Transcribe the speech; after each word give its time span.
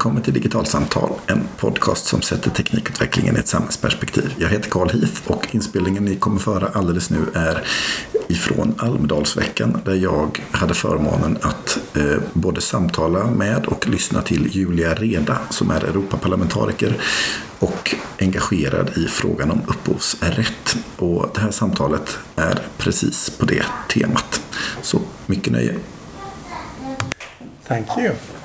välkommen 0.00 0.22
till 0.22 0.34
Digitalsamtal, 0.34 1.10
en 1.26 1.48
podcast 1.56 2.06
som 2.06 2.22
sätter 2.22 2.50
teknikutvecklingen 2.50 3.36
i 3.36 3.38
ett 3.38 3.48
samhällsperspektiv. 3.48 4.34
Jag 4.38 4.48
heter 4.48 4.70
Carl 4.70 4.90
Heath 4.90 5.20
och 5.26 5.54
inspelningen 5.54 6.04
ni 6.04 6.16
kommer 6.16 6.38
föra 6.38 6.68
alldeles 6.68 7.10
nu 7.10 7.18
är 7.34 7.62
ifrån 8.28 8.74
Almedalsveckan 8.78 9.80
där 9.84 9.94
jag 9.94 10.42
hade 10.50 10.74
förmånen 10.74 11.38
att 11.40 11.78
eh, 11.96 12.22
både 12.32 12.60
samtala 12.60 13.26
med 13.26 13.66
och 13.66 13.88
lyssna 13.88 14.22
till 14.22 14.48
Julia 14.56 14.94
Reda 14.94 15.38
som 15.50 15.70
är 15.70 15.84
Europaparlamentariker 15.84 16.96
och 17.58 17.94
engagerad 18.20 18.90
i 18.96 19.04
frågan 19.04 19.50
om 19.50 19.60
upphovsrätt. 19.66 20.76
Och 20.96 21.30
det 21.34 21.40
här 21.40 21.50
samtalet 21.50 22.18
är 22.36 22.62
precis 22.78 23.30
på 23.30 23.46
det 23.46 23.64
temat. 23.88 24.42
Så 24.82 25.00
mycket 25.26 25.52
nöje. 25.52 25.74
Thank 27.68 27.86
you. 27.98 28.39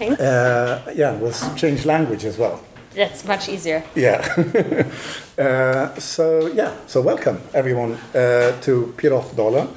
Uh, 0.00 0.80
yeah, 0.94 1.16
we'll 1.16 1.32
change 1.56 1.84
language 1.84 2.24
as 2.24 2.38
well. 2.38 2.62
That's 2.94 3.24
much 3.24 3.48
easier. 3.48 3.82
Yeah. 3.94 4.20
uh, 5.38 5.94
so 5.98 6.46
yeah, 6.48 6.74
so 6.86 7.00
welcome 7.00 7.40
everyone 7.54 7.92
uh, 8.14 8.60
to 8.62 8.94
Piratdalen. 8.96 9.68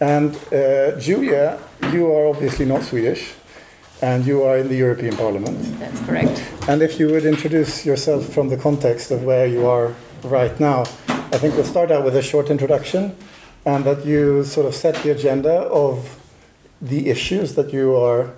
And 0.00 0.34
uh, 0.52 0.98
Julia, 0.98 1.58
you 1.92 2.12
are 2.12 2.26
obviously 2.26 2.64
not 2.64 2.82
Swedish, 2.82 3.34
and 4.02 4.26
you 4.26 4.42
are 4.42 4.58
in 4.58 4.68
the 4.68 4.76
European 4.76 5.16
Parliament. 5.16 5.58
That's 5.78 6.00
correct. 6.00 6.42
And 6.68 6.82
if 6.82 6.98
you 6.98 7.08
would 7.08 7.24
introduce 7.24 7.86
yourself 7.86 8.26
from 8.26 8.48
the 8.48 8.56
context 8.56 9.10
of 9.10 9.22
where 9.22 9.46
you 9.46 9.66
are 9.66 9.94
right 10.24 10.58
now, 10.58 10.80
I 11.08 11.38
think 11.38 11.54
we'll 11.54 11.64
start 11.64 11.90
out 11.90 12.04
with 12.04 12.16
a 12.16 12.22
short 12.22 12.50
introduction, 12.50 13.14
and 13.64 13.84
that 13.84 14.04
you 14.04 14.44
sort 14.44 14.66
of 14.66 14.74
set 14.74 14.96
the 15.02 15.10
agenda 15.10 15.52
of 15.52 16.18
the 16.82 17.08
issues 17.08 17.54
that 17.54 17.72
you 17.72 17.96
are 17.96 18.30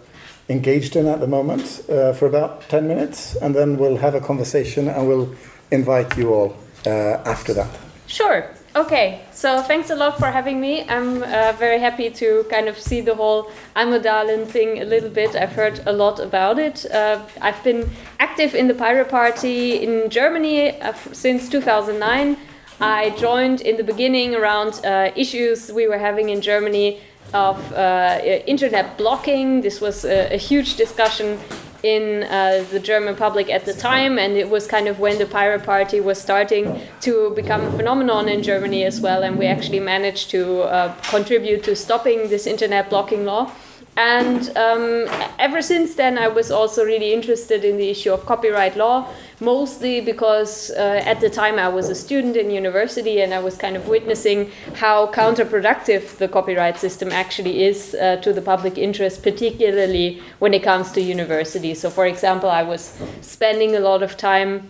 engaged 0.48 0.96
in 0.96 1.06
at 1.06 1.20
the 1.20 1.26
moment 1.26 1.82
uh, 1.88 2.12
for 2.12 2.26
about 2.26 2.68
10 2.68 2.86
minutes, 2.86 3.36
and 3.36 3.54
then 3.54 3.76
we'll 3.76 3.96
have 3.96 4.14
a 4.14 4.20
conversation 4.20 4.88
and 4.88 5.08
we'll 5.08 5.34
invite 5.70 6.16
you 6.16 6.32
all 6.32 6.56
uh, 6.86 6.90
after 7.24 7.52
that. 7.54 7.70
Sure. 8.06 8.48
Okay. 8.76 9.22
So 9.32 9.62
thanks 9.62 9.88
a 9.88 9.96
lot 9.96 10.18
for 10.18 10.30
having 10.30 10.60
me. 10.60 10.86
I'm 10.88 11.22
uh, 11.22 11.52
very 11.58 11.78
happy 11.78 12.10
to 12.10 12.44
kind 12.50 12.68
of 12.68 12.78
see 12.78 13.00
the 13.00 13.14
whole 13.14 13.50
Almedalen 13.74 14.46
thing 14.46 14.82
a 14.82 14.84
little 14.84 15.08
bit. 15.08 15.34
I've 15.34 15.52
heard 15.52 15.80
a 15.86 15.92
lot 15.92 16.20
about 16.20 16.58
it. 16.58 16.84
Uh, 16.90 17.22
I've 17.40 17.62
been 17.64 17.88
active 18.20 18.54
in 18.54 18.68
the 18.68 18.74
Pirate 18.74 19.08
Party 19.08 19.82
in 19.82 20.10
Germany 20.10 20.78
uh, 20.80 20.92
since 21.12 21.48
2009. 21.48 22.36
I 22.78 23.10
joined 23.16 23.62
in 23.62 23.78
the 23.78 23.84
beginning 23.84 24.34
around 24.34 24.84
uh, 24.84 25.10
issues 25.16 25.72
we 25.72 25.88
were 25.88 25.98
having 25.98 26.28
in 26.28 26.42
Germany 26.42 27.00
of 27.32 27.72
uh, 27.72 28.20
internet 28.46 28.96
blocking. 28.98 29.60
This 29.60 29.80
was 29.80 30.04
a, 30.04 30.34
a 30.34 30.36
huge 30.36 30.76
discussion 30.76 31.38
in 31.82 32.24
uh, 32.24 32.64
the 32.70 32.80
German 32.80 33.14
public 33.14 33.50
at 33.50 33.64
the 33.64 33.72
time, 33.72 34.18
and 34.18 34.36
it 34.36 34.48
was 34.48 34.66
kind 34.66 34.88
of 34.88 34.98
when 34.98 35.18
the 35.18 35.26
Pirate 35.26 35.62
Party 35.62 36.00
was 36.00 36.20
starting 36.20 36.80
to 37.00 37.32
become 37.36 37.62
a 37.62 37.72
phenomenon 37.72 38.28
in 38.28 38.42
Germany 38.42 38.84
as 38.84 39.00
well, 39.00 39.22
and 39.22 39.38
we 39.38 39.46
actually 39.46 39.80
managed 39.80 40.30
to 40.30 40.62
uh, 40.62 40.94
contribute 41.02 41.62
to 41.64 41.76
stopping 41.76 42.28
this 42.28 42.46
internet 42.46 42.90
blocking 42.90 43.24
law. 43.24 43.50
And 43.96 44.54
um, 44.58 45.06
ever 45.38 45.62
since 45.62 45.94
then, 45.94 46.18
I 46.18 46.28
was 46.28 46.50
also 46.50 46.84
really 46.84 47.14
interested 47.14 47.64
in 47.64 47.78
the 47.78 47.88
issue 47.88 48.12
of 48.12 48.26
copyright 48.26 48.76
law, 48.76 49.08
mostly 49.40 50.02
because 50.02 50.70
uh, 50.70 51.02
at 51.04 51.20
the 51.20 51.30
time 51.30 51.58
I 51.58 51.68
was 51.68 51.88
a 51.88 51.94
student 51.94 52.36
in 52.36 52.50
university 52.50 53.22
and 53.22 53.32
I 53.32 53.38
was 53.38 53.56
kind 53.56 53.74
of 53.74 53.88
witnessing 53.88 54.50
how 54.74 55.06
counterproductive 55.12 56.18
the 56.18 56.28
copyright 56.28 56.78
system 56.78 57.10
actually 57.10 57.64
is 57.64 57.94
uh, 57.94 58.16
to 58.16 58.34
the 58.34 58.42
public 58.42 58.76
interest, 58.76 59.22
particularly 59.22 60.20
when 60.40 60.52
it 60.52 60.62
comes 60.62 60.92
to 60.92 61.00
university. 61.00 61.74
So, 61.74 61.88
for 61.88 62.06
example, 62.06 62.50
I 62.50 62.64
was 62.64 63.00
spending 63.22 63.76
a 63.76 63.80
lot 63.80 64.02
of 64.02 64.18
time 64.18 64.68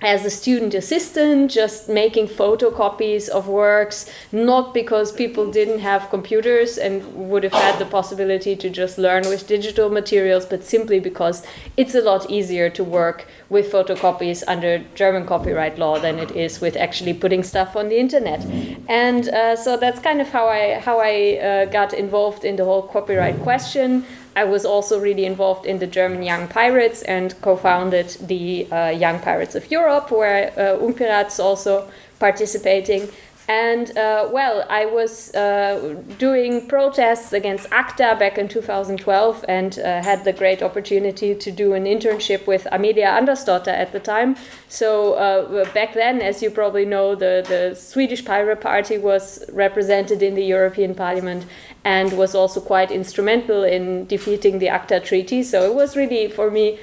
as 0.00 0.24
a 0.24 0.30
student 0.30 0.74
assistant, 0.74 1.50
just 1.50 1.88
making 1.88 2.28
photocopies 2.28 3.28
of 3.28 3.48
works, 3.48 4.08
not 4.30 4.72
because 4.72 5.10
people 5.10 5.50
didn't 5.50 5.80
have 5.80 6.08
computers 6.08 6.78
and 6.78 7.02
would 7.14 7.42
have 7.42 7.52
had 7.52 7.78
the 7.80 7.84
possibility 7.84 8.54
to 8.54 8.70
just 8.70 8.96
learn 8.96 9.28
with 9.28 9.48
digital 9.48 9.90
materials, 9.90 10.46
but 10.46 10.62
simply 10.62 11.00
because 11.00 11.44
it's 11.76 11.96
a 11.96 12.00
lot 12.00 12.30
easier 12.30 12.70
to 12.70 12.84
work 12.84 13.26
with 13.48 13.72
photocopies 13.72 14.44
under 14.46 14.78
German 14.94 15.26
copyright 15.26 15.78
law 15.78 15.98
than 15.98 16.18
it 16.18 16.30
is 16.30 16.60
with 16.60 16.76
actually 16.76 17.14
putting 17.14 17.42
stuff 17.42 17.74
on 17.74 17.88
the 17.88 17.98
internet. 17.98 18.44
And 18.88 19.28
uh, 19.28 19.56
so 19.56 19.76
that's 19.76 19.98
kind 20.00 20.20
of 20.20 20.28
how 20.28 20.46
I 20.46 20.78
how 20.78 21.00
I 21.00 21.38
uh, 21.38 21.64
got 21.64 21.92
involved 21.92 22.44
in 22.44 22.54
the 22.54 22.64
whole 22.64 22.82
copyright 22.82 23.40
question. 23.40 24.04
I 24.38 24.44
was 24.44 24.64
also 24.64 25.00
really 25.00 25.24
involved 25.24 25.66
in 25.66 25.80
the 25.80 25.86
German 25.88 26.22
Young 26.22 26.46
Pirates 26.46 27.02
and 27.02 27.34
co 27.40 27.56
founded 27.56 28.08
the 28.20 28.70
uh, 28.70 28.90
Young 28.90 29.18
Pirates 29.18 29.56
of 29.56 29.68
Europe, 29.68 30.12
where 30.12 30.52
uh, 30.56 30.84
Ung 30.84 30.94
Pirat's 30.94 31.40
also 31.40 31.90
participating. 32.20 33.08
And 33.48 33.96
uh, 33.96 34.28
well, 34.30 34.66
I 34.68 34.84
was 34.84 35.34
uh, 35.34 36.02
doing 36.18 36.68
protests 36.68 37.32
against 37.32 37.66
ACTA 37.72 38.16
back 38.18 38.36
in 38.36 38.46
2012 38.46 39.44
and 39.48 39.78
uh, 39.78 40.02
had 40.02 40.24
the 40.24 40.34
great 40.34 40.62
opportunity 40.62 41.34
to 41.34 41.50
do 41.50 41.72
an 41.72 41.84
internship 41.84 42.46
with 42.46 42.68
Amelia 42.70 43.06
Andersdotter 43.06 43.68
at 43.68 43.92
the 43.92 44.00
time. 44.00 44.36
So 44.68 45.14
uh, 45.14 45.64
back 45.72 45.94
then, 45.94 46.20
as 46.20 46.42
you 46.42 46.50
probably 46.50 46.84
know, 46.84 47.14
the, 47.14 47.42
the 47.48 47.74
Swedish 47.74 48.22
Pirate 48.22 48.60
Party 48.60 48.98
was 48.98 49.42
represented 49.50 50.22
in 50.22 50.34
the 50.34 50.44
European 50.44 50.94
Parliament 50.94 51.46
and 51.84 52.12
was 52.18 52.34
also 52.34 52.60
quite 52.60 52.90
instrumental 52.90 53.64
in 53.64 54.04
defeating 54.06 54.58
the 54.58 54.68
ACTA 54.68 55.00
treaty. 55.00 55.42
So 55.42 55.62
it 55.70 55.74
was 55.74 55.96
really, 55.96 56.28
for 56.28 56.50
me, 56.50 56.78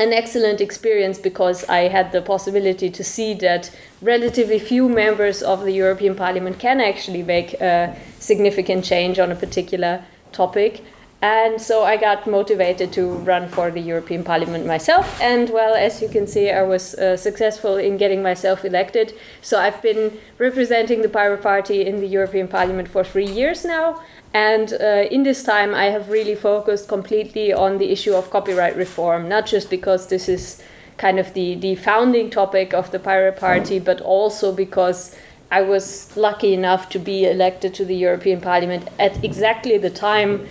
an 0.00 0.14
excellent 0.14 0.60
experience 0.62 1.18
because 1.18 1.64
I 1.68 1.88
had 1.88 2.10
the 2.10 2.22
possibility 2.22 2.88
to 2.90 3.04
see 3.04 3.34
that 3.34 3.70
relatively 4.00 4.58
few 4.58 4.88
members 4.88 5.42
of 5.42 5.62
the 5.62 5.72
European 5.72 6.14
Parliament 6.14 6.58
can 6.58 6.80
actually 6.80 7.22
make 7.22 7.52
a 7.60 7.94
significant 8.18 8.84
change 8.84 9.18
on 9.18 9.30
a 9.30 9.34
particular 9.34 10.02
topic. 10.32 10.82
And 11.22 11.60
so 11.60 11.84
I 11.84 11.98
got 11.98 12.26
motivated 12.26 12.94
to 12.94 13.06
run 13.06 13.46
for 13.46 13.70
the 13.70 13.80
European 13.80 14.24
Parliament 14.24 14.64
myself. 14.64 15.20
And 15.20 15.50
well, 15.50 15.74
as 15.74 16.00
you 16.00 16.08
can 16.08 16.26
see, 16.26 16.50
I 16.50 16.62
was 16.62 16.94
uh, 16.94 17.18
successful 17.18 17.76
in 17.76 17.98
getting 17.98 18.22
myself 18.22 18.64
elected. 18.64 19.12
So 19.42 19.60
I've 19.60 19.82
been 19.82 20.16
representing 20.38 21.02
the 21.02 21.10
Pirate 21.10 21.42
Party 21.42 21.84
in 21.86 22.00
the 22.00 22.06
European 22.06 22.48
Parliament 22.48 22.88
for 22.88 23.04
three 23.04 23.28
years 23.28 23.66
now. 23.66 24.00
And 24.32 24.72
uh, 24.72 25.08
in 25.10 25.24
this 25.24 25.42
time, 25.42 25.74
I 25.74 25.86
have 25.86 26.08
really 26.08 26.36
focused 26.36 26.88
completely 26.88 27.52
on 27.52 27.78
the 27.78 27.90
issue 27.90 28.14
of 28.14 28.30
copyright 28.30 28.76
reform, 28.76 29.28
not 29.28 29.46
just 29.46 29.70
because 29.70 30.06
this 30.06 30.28
is 30.28 30.62
kind 30.98 31.18
of 31.18 31.34
the, 31.34 31.56
the 31.56 31.74
founding 31.74 32.30
topic 32.30 32.72
of 32.72 32.90
the 32.92 32.98
Pirate 32.98 33.38
Party, 33.38 33.78
but 33.80 34.00
also 34.00 34.52
because 34.52 35.16
I 35.50 35.62
was 35.62 36.16
lucky 36.16 36.54
enough 36.54 36.88
to 36.90 36.98
be 36.98 37.24
elected 37.24 37.74
to 37.74 37.84
the 37.84 37.96
European 37.96 38.40
Parliament 38.40 38.88
at 38.98 39.24
exactly 39.24 39.78
the 39.78 39.90
time 39.90 40.46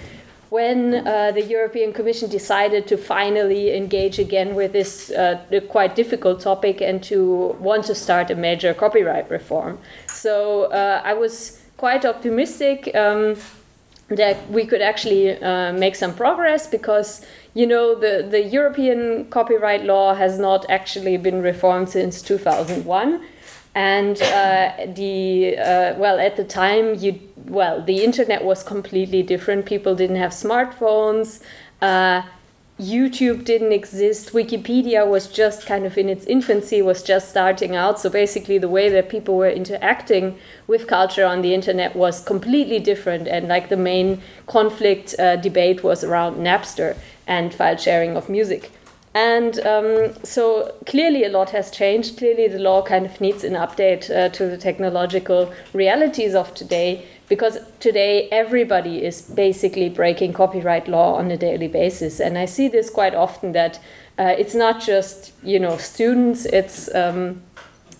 when 0.49 1.07
uh, 1.07 1.31
the 1.31 1.43
European 1.43 1.93
Commission 1.93 2.29
decided 2.29 2.87
to 2.87 2.97
finally 2.97 3.77
engage 3.77 4.17
again 4.17 4.55
with 4.55 4.73
this 4.73 5.11
uh, 5.11 5.39
quite 5.69 5.95
difficult 5.95 6.41
topic 6.41 6.81
and 6.81 7.03
to 7.03 7.55
want 7.59 7.85
to 7.85 7.95
start 7.95 8.31
a 8.31 8.35
major 8.35 8.73
copyright 8.73 9.29
reform. 9.29 9.77
So 10.07 10.63
uh, 10.63 11.01
I 11.05 11.13
was 11.13 11.61
quite 11.77 12.03
optimistic. 12.03 12.93
Um, 12.95 13.35
that 14.09 14.49
we 14.49 14.65
could 14.65 14.81
actually 14.81 15.41
uh, 15.41 15.71
make 15.73 15.95
some 15.95 16.13
progress 16.13 16.67
because 16.67 17.25
you 17.53 17.67
know 17.67 17.95
the, 17.95 18.27
the 18.29 18.41
European 18.41 19.25
copyright 19.29 19.83
law 19.83 20.13
has 20.15 20.39
not 20.39 20.65
actually 20.69 21.17
been 21.17 21.41
reformed 21.41 21.89
since 21.89 22.21
2001 22.21 23.21
and 23.75 24.21
uh, 24.21 24.71
the 24.95 25.57
uh, 25.57 25.93
well 25.97 26.19
at 26.19 26.35
the 26.35 26.43
time 26.43 26.95
you 26.95 27.19
well 27.45 27.81
the 27.81 28.03
internet 28.03 28.43
was 28.43 28.63
completely 28.63 29.21
different. 29.23 29.65
People 29.65 29.95
didn't 29.95 30.17
have 30.17 30.31
smartphones 30.31 31.41
uh, 31.81 32.23
YouTube 32.79 33.43
didn't 33.43 33.73
exist. 33.73 34.31
Wikipedia 34.31 35.05
was 35.05 35.27
just 35.27 35.65
kind 35.65 35.85
of 35.85 35.97
in 35.97 36.07
its 36.07 36.25
infancy, 36.25 36.81
was 36.81 37.03
just 37.03 37.29
starting 37.29 37.75
out. 37.75 37.99
So 37.99 38.09
basically, 38.09 38.57
the 38.57 38.69
way 38.69 38.87
that 38.87 39.09
people 39.09 39.35
were 39.35 39.49
interacting 39.49 40.37
with 40.65 40.87
culture 40.87 41.25
on 41.25 41.41
the 41.41 41.53
internet 41.53 41.93
was 41.93 42.23
completely 42.23 42.79
different. 42.79 43.27
And 43.27 43.49
like 43.49 43.67
the 43.67 43.77
main 43.77 44.21
conflict 44.47 45.13
uh, 45.19 45.35
debate 45.35 45.83
was 45.83 46.05
around 46.05 46.37
Napster 46.37 46.95
and 47.27 47.53
file 47.53 47.75
sharing 47.75 48.15
of 48.15 48.29
music. 48.29 48.71
And 49.13 49.59
um, 49.65 50.13
so 50.23 50.73
clearly, 50.85 51.25
a 51.25 51.29
lot 51.29 51.49
has 51.49 51.71
changed. 51.71 52.17
Clearly, 52.17 52.47
the 52.47 52.59
law 52.59 52.81
kind 52.81 53.05
of 53.05 53.19
needs 53.19 53.43
an 53.43 53.53
update 53.53 54.09
uh, 54.09 54.29
to 54.29 54.47
the 54.47 54.57
technological 54.57 55.51
realities 55.73 56.33
of 56.33 56.53
today 56.53 57.05
because 57.29 57.59
today 57.79 58.27
everybody 58.31 59.05
is 59.05 59.21
basically 59.21 59.87
breaking 59.87 60.33
copyright 60.33 60.87
law 60.87 61.15
on 61.15 61.31
a 61.31 61.37
daily 61.37 61.67
basis. 61.67 62.19
And 62.19 62.37
i 62.37 62.45
see 62.45 62.67
this 62.67 62.89
quite 62.89 63.15
often 63.15 63.51
that 63.53 63.79
uh, 64.17 64.35
it's 64.37 64.55
not 64.55 64.81
just 64.81 65.31
you 65.43 65.59
know 65.59 65.77
students 65.77 66.45
it's 66.45 66.93
um, 66.93 67.41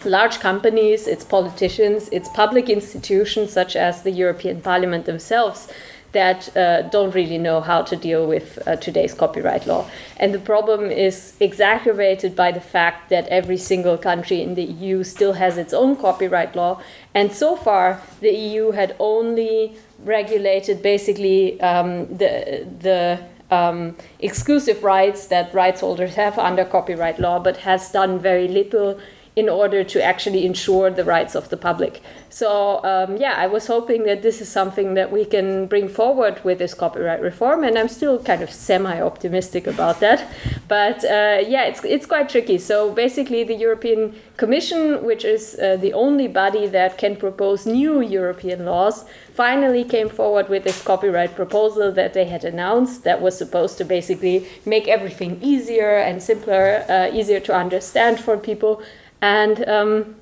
large 0.06 0.40
companies 0.40 1.08
it's 1.08 1.24
politicians 1.24 2.10
it's 2.12 2.30
public 2.30 2.70
institutions 2.70 3.52
such 3.52 3.76
as 3.76 4.04
the 4.04 4.12
european 4.12 4.62
parliament 4.62 5.06
themselves 5.06 5.68
that 6.12 6.56
uh, 6.58 6.82
don't 6.84 7.14
really 7.14 7.38
know 7.38 7.62
how 7.62 7.82
to 7.84 7.96
deal 7.96 8.28
with 8.28 8.60
uh, 8.66 8.76
today's 8.78 9.14
copyright 9.14 9.68
law. 9.68 9.90
And 10.18 10.34
the 10.34 10.40
problem 10.40 10.90
is 10.90 11.36
exacerbated 11.40 12.36
by 12.36 12.52
the 12.52 12.62
fact 12.62 13.10
that 13.10 13.28
every 13.28 13.58
single 13.58 13.98
country 13.98 14.42
in 14.42 14.56
the 14.56 14.64
EU 14.64 15.04
still 15.04 15.34
has 15.34 15.58
its 15.58 15.74
own 15.74 15.96
copyright 15.96 16.56
law. 16.56 16.82
And 17.14 17.32
so 17.32 17.56
far, 17.56 18.02
the 18.22 18.32
EU 18.32 18.72
had 18.72 18.96
only 19.00 19.76
regulated 20.04 20.82
basically 20.82 21.60
um, 21.62 22.08
the, 22.18 22.68
the 22.80 23.20
um, 23.52 23.96
exclusive 24.20 24.84
rights 24.84 25.28
that 25.28 25.54
rights 25.54 25.82
holders 25.82 26.16
have 26.16 26.38
under 26.38 26.66
copyright 26.66 27.20
law, 27.20 27.40
but 27.40 27.58
has 27.58 27.92
done 27.92 28.20
very 28.20 28.48
little 28.48 29.00
in 29.36 29.48
order 29.48 29.84
to 29.84 30.04
actually 30.04 30.46
ensure 30.46 30.90
the 30.90 31.04
rights 31.04 31.36
of 31.36 31.50
the 31.50 31.58
public. 31.58 32.02
So, 32.30 32.84
um, 32.84 33.18
yeah, 33.18 33.36
I 33.38 33.48
was 33.48 33.68
hoping 33.68 34.04
that 34.04 34.22
this 34.22 34.42
is 34.42 34.50
something 34.50 34.94
that 34.96 35.12
we 35.12 35.26
can 35.26 35.66
bring 35.68 35.88
forward 35.88 36.44
with 36.44 36.60
this 36.60 36.74
copyright 36.74 37.22
reform, 37.22 37.64
and 37.64 37.78
I'm 37.78 37.88
still 37.88 38.22
kind 38.22 38.42
of 38.42 38.52
semi 38.52 39.02
optimistic 39.02 39.66
about 39.66 40.00
that. 40.00 40.28
But 40.68 41.04
uh, 41.04 41.40
yeah, 41.48 41.64
it's, 41.64 41.84
it's 41.84 42.06
quite 42.06 42.30
tricky. 42.30 42.58
So, 42.58 42.92
basically, 42.92 43.44
the 43.44 43.56
European 43.56 44.16
Commission, 44.38 45.04
which 45.04 45.26
is 45.26 45.58
uh, 45.60 45.78
the 45.78 45.94
only 45.94 46.28
body 46.28 46.68
that 46.68 46.98
can 46.98 47.16
propose 47.16 47.66
new 47.66 48.02
European 48.02 48.66
laws, 48.66 49.06
finally 49.34 49.84
came 49.84 50.10
forward 50.10 50.50
with 50.50 50.64
this 50.64 50.84
copyright 50.84 51.36
proposal 51.36 51.92
that 51.94 52.14
they 52.14 52.26
had 52.26 52.44
announced 52.44 53.04
that 53.06 53.22
was 53.22 53.38
supposed 53.38 53.78
to 53.78 53.86
basically 53.86 54.46
make 54.66 54.88
everything 54.88 55.40
easier 55.42 55.98
and 55.98 56.22
simpler, 56.22 56.86
uh, 56.90 57.10
easier 57.14 57.40
to 57.40 57.56
understand 57.56 58.20
for 58.20 58.38
people. 58.38 58.82
And 59.22 59.68
um, 59.68 60.16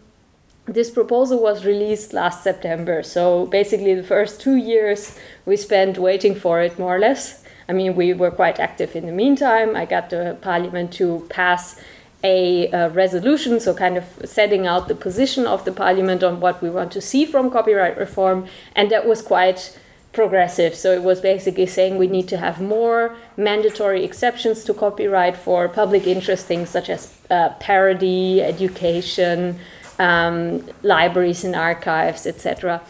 this 0.66 0.90
proposal 0.90 1.42
was 1.42 1.66
released 1.66 2.14
last 2.14 2.44
September. 2.44 3.04
So 3.04 3.46
basically, 3.48 3.94
the 3.94 4.04
first 4.04 4.42
two 4.42 4.56
years 4.56 5.18
we 5.46 5.56
spent 5.56 5.98
waiting 5.98 6.36
for 6.36 6.62
it, 6.62 6.78
more 6.78 6.96
or 6.96 7.00
less. 7.00 7.44
I 7.70 7.74
mean, 7.74 7.96
we 7.96 8.14
were 8.14 8.32
quite 8.32 8.60
active 8.60 8.96
in 8.96 9.06
the 9.06 9.12
meantime. 9.12 9.76
I 9.76 9.86
got 9.86 10.10
the 10.10 10.38
parliament 10.42 10.94
to 10.94 11.28
pass 11.30 11.80
a, 12.24 12.70
a, 12.72 12.90
resolution, 12.90 13.60
so 13.60 13.74
kind 13.74 13.98
of 13.98 14.06
setting 14.26 14.66
out 14.66 14.88
the 14.88 14.96
position 14.96 15.46
of 15.46 15.66
the 15.66 15.72
parliament 15.72 16.24
on 16.24 16.40
what 16.40 16.62
we 16.62 16.70
want 16.70 16.92
to 16.94 17.02
see 17.02 17.26
from 17.26 17.52
copyright 17.52 17.98
reform, 17.98 18.48
and 18.76 18.90
that 18.90 19.08
was 19.08 19.22
quite 19.22 19.78
progressive. 20.14 20.76
So 20.76 20.92
it 20.94 21.04
was 21.04 21.22
basically 21.22 21.66
saying 21.66 21.98
we 21.98 22.08
need 22.08 22.28
to 22.30 22.38
have 22.38 22.60
more 22.62 23.16
mandatory 23.36 24.04
exceptions 24.04 24.64
to 24.66 24.74
copyright 24.74 25.38
for 25.38 25.68
public 25.68 26.08
interest 26.08 26.46
things 26.46 26.70
such 26.70 26.90
as 26.90 27.14
uh, 27.30 27.50
parody, 27.60 28.42
education, 28.42 29.60
um, 30.00 30.66
libraries 30.84 31.44
and 31.44 31.56
archives, 31.56 32.26
etc. 32.26 32.82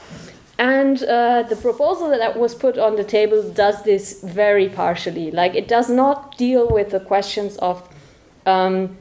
And 0.58 1.04
uh, 1.04 1.44
the 1.44 1.56
proposal 1.56 2.10
that 2.10 2.38
was 2.38 2.56
put 2.56 2.78
on 2.78 2.96
the 2.96 3.04
table 3.04 3.48
does 3.52 3.84
this 3.84 4.22
very 4.24 4.70
partially. 4.70 5.30
Like 5.32 5.54
it 5.54 5.68
does 5.68 5.90
not 5.90 6.38
deal 6.38 6.68
with 6.68 6.92
the 6.92 7.00
questions 7.00 7.58
of 7.58 7.88
um, 8.46 8.98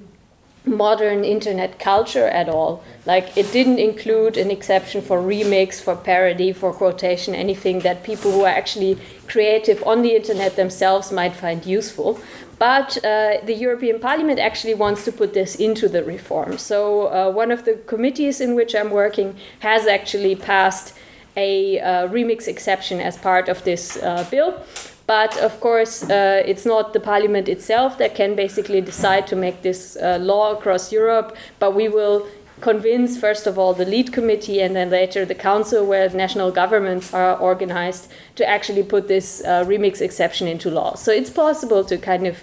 modern 0.66 1.24
internet 1.24 1.78
culture 1.78 2.26
at 2.26 2.48
all. 2.48 2.82
Like 3.06 3.36
it 3.36 3.52
didn't 3.52 3.78
include 3.78 4.36
an 4.36 4.50
exception 4.50 5.00
for 5.00 5.18
remix, 5.18 5.80
for 5.80 5.94
parody, 5.94 6.52
for 6.52 6.72
quotation, 6.72 7.34
anything 7.34 7.80
that 7.80 8.02
people 8.02 8.32
who 8.32 8.42
are 8.42 8.48
actually 8.48 8.98
creative 9.28 9.82
on 9.86 10.02
the 10.02 10.14
internet 10.14 10.56
themselves 10.56 11.12
might 11.12 11.34
find 11.34 11.64
useful. 11.64 12.20
But 12.58 12.96
uh, 13.04 13.38
the 13.44 13.54
European 13.54 14.00
Parliament 14.00 14.38
actually 14.38 14.74
wants 14.74 15.04
to 15.04 15.12
put 15.12 15.34
this 15.34 15.56
into 15.56 15.88
the 15.88 16.02
reform. 16.02 16.58
So 16.58 17.06
uh, 17.06 17.30
one 17.30 17.50
of 17.50 17.64
the 17.64 17.74
committees 17.86 18.40
in 18.40 18.54
which 18.54 18.74
I'm 18.74 18.90
working 18.90 19.36
has 19.60 19.86
actually 19.86 20.36
passed 20.36 20.94
a 21.36 21.78
uh, 21.80 22.08
remix 22.08 22.48
exception 22.48 22.98
as 22.98 23.18
part 23.18 23.48
of 23.48 23.62
this 23.64 23.98
uh, 23.98 24.26
bill. 24.30 24.64
But 25.06 25.36
of 25.38 25.60
course, 25.60 26.02
uh, 26.02 26.42
it's 26.44 26.66
not 26.66 26.92
the 26.92 27.00
parliament 27.00 27.48
itself 27.48 27.96
that 27.98 28.14
can 28.14 28.34
basically 28.34 28.80
decide 28.80 29.26
to 29.28 29.36
make 29.36 29.62
this 29.62 29.96
uh, 29.96 30.18
law 30.20 30.52
across 30.52 30.92
Europe, 30.92 31.36
but 31.58 31.74
we 31.74 31.88
will 31.88 32.26
convince, 32.60 33.18
first 33.18 33.46
of 33.46 33.58
all, 33.58 33.74
the 33.74 33.84
lead 33.84 34.12
committee 34.12 34.60
and 34.60 34.74
then 34.74 34.90
later 34.90 35.24
the 35.24 35.34
council, 35.34 35.86
where 35.86 36.08
national 36.10 36.50
governments 36.50 37.14
are 37.14 37.36
organized, 37.36 38.10
to 38.34 38.48
actually 38.48 38.82
put 38.82 39.06
this 39.06 39.44
uh, 39.44 39.64
remix 39.64 40.00
exception 40.00 40.48
into 40.48 40.70
law. 40.70 40.94
So 40.94 41.12
it's 41.12 41.30
possible 41.30 41.84
to 41.84 41.98
kind 41.98 42.26
of 42.26 42.42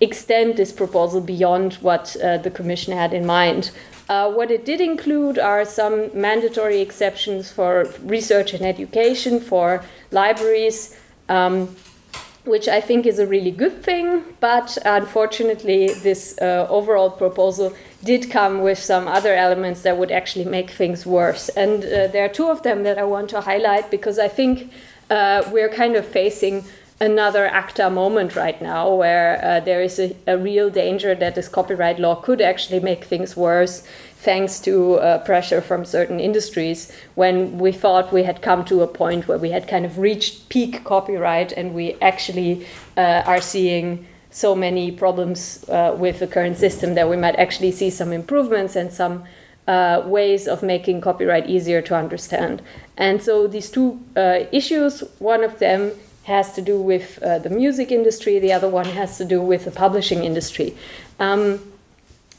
extend 0.00 0.56
this 0.56 0.70
proposal 0.70 1.20
beyond 1.20 1.74
what 1.74 2.16
uh, 2.22 2.38
the 2.38 2.50
commission 2.50 2.92
had 2.92 3.12
in 3.14 3.24
mind. 3.26 3.70
Uh, 4.08 4.30
what 4.30 4.50
it 4.50 4.64
did 4.64 4.80
include 4.80 5.38
are 5.38 5.64
some 5.64 6.10
mandatory 6.12 6.80
exceptions 6.80 7.50
for 7.50 7.88
research 8.02 8.52
and 8.52 8.62
education, 8.62 9.40
for 9.40 9.82
libraries. 10.10 10.96
Um, 11.28 11.74
which 12.44 12.68
I 12.68 12.80
think 12.80 13.06
is 13.06 13.18
a 13.18 13.26
really 13.26 13.50
good 13.50 13.82
thing. 13.82 14.22
But 14.40 14.76
unfortunately, 14.84 15.88
this 15.88 16.36
uh, 16.40 16.66
overall 16.68 17.10
proposal 17.10 17.74
did 18.02 18.30
come 18.30 18.60
with 18.60 18.78
some 18.78 19.08
other 19.08 19.34
elements 19.34 19.82
that 19.82 19.96
would 19.96 20.10
actually 20.10 20.44
make 20.44 20.70
things 20.70 21.06
worse. 21.06 21.48
And 21.50 21.84
uh, 21.84 22.08
there 22.08 22.24
are 22.24 22.28
two 22.28 22.48
of 22.48 22.62
them 22.62 22.82
that 22.82 22.98
I 22.98 23.04
want 23.04 23.30
to 23.30 23.40
highlight 23.40 23.90
because 23.90 24.18
I 24.18 24.28
think 24.28 24.70
uh, 25.10 25.42
we're 25.50 25.70
kind 25.70 25.96
of 25.96 26.06
facing 26.06 26.64
another 27.00 27.46
ACTA 27.46 27.90
moment 27.90 28.36
right 28.36 28.60
now 28.62 28.94
where 28.94 29.44
uh, 29.44 29.60
there 29.60 29.82
is 29.82 29.98
a, 29.98 30.16
a 30.26 30.38
real 30.38 30.70
danger 30.70 31.14
that 31.14 31.34
this 31.34 31.48
copyright 31.48 31.98
law 31.98 32.14
could 32.14 32.40
actually 32.40 32.80
make 32.80 33.04
things 33.04 33.36
worse 33.36 33.82
thanks 34.16 34.58
to 34.60 34.94
uh, 34.94 35.18
pressure 35.18 35.60
from 35.60 35.84
certain 35.84 36.18
industries 36.18 36.90
when 37.14 37.58
we 37.58 37.70
thought 37.72 38.12
we 38.12 38.22
had 38.22 38.40
come 38.40 38.64
to 38.64 38.80
a 38.80 38.86
point 38.86 39.28
where 39.28 39.36
we 39.36 39.50
had 39.50 39.68
kind 39.68 39.84
of 39.84 39.98
reached 39.98 40.48
peak 40.48 40.82
copyright 40.84 41.52
and 41.52 41.74
we 41.74 41.94
actually 42.00 42.66
uh, 42.96 43.22
are 43.26 43.40
seeing 43.40 44.06
so 44.30 44.54
many 44.54 44.90
problems 44.90 45.68
uh, 45.68 45.94
with 45.98 46.20
the 46.20 46.26
current 46.26 46.56
system 46.56 46.94
that 46.94 47.08
we 47.08 47.16
might 47.16 47.36
actually 47.36 47.70
see 47.70 47.90
some 47.90 48.12
improvements 48.12 48.74
and 48.76 48.92
some 48.92 49.24
uh, 49.66 50.02
ways 50.06 50.48
of 50.48 50.62
making 50.62 51.00
copyright 51.00 51.48
easier 51.48 51.80
to 51.80 51.94
understand. 51.94 52.60
And 52.96 53.22
so 53.22 53.46
these 53.46 53.70
two 53.70 54.00
uh, 54.16 54.40
issues, 54.52 55.00
one 55.18 55.44
of 55.44 55.58
them 55.58 55.92
has 56.24 56.52
to 56.54 56.62
do 56.62 56.80
with 56.80 57.22
uh, 57.22 57.38
the 57.38 57.50
music 57.50 57.92
industry, 57.92 58.38
the 58.38 58.52
other 58.52 58.68
one 58.68 58.86
has 58.86 59.18
to 59.18 59.24
do 59.24 59.40
with 59.40 59.64
the 59.64 59.70
publishing 59.70 60.24
industry. 60.24 60.74
Um, 61.20 61.60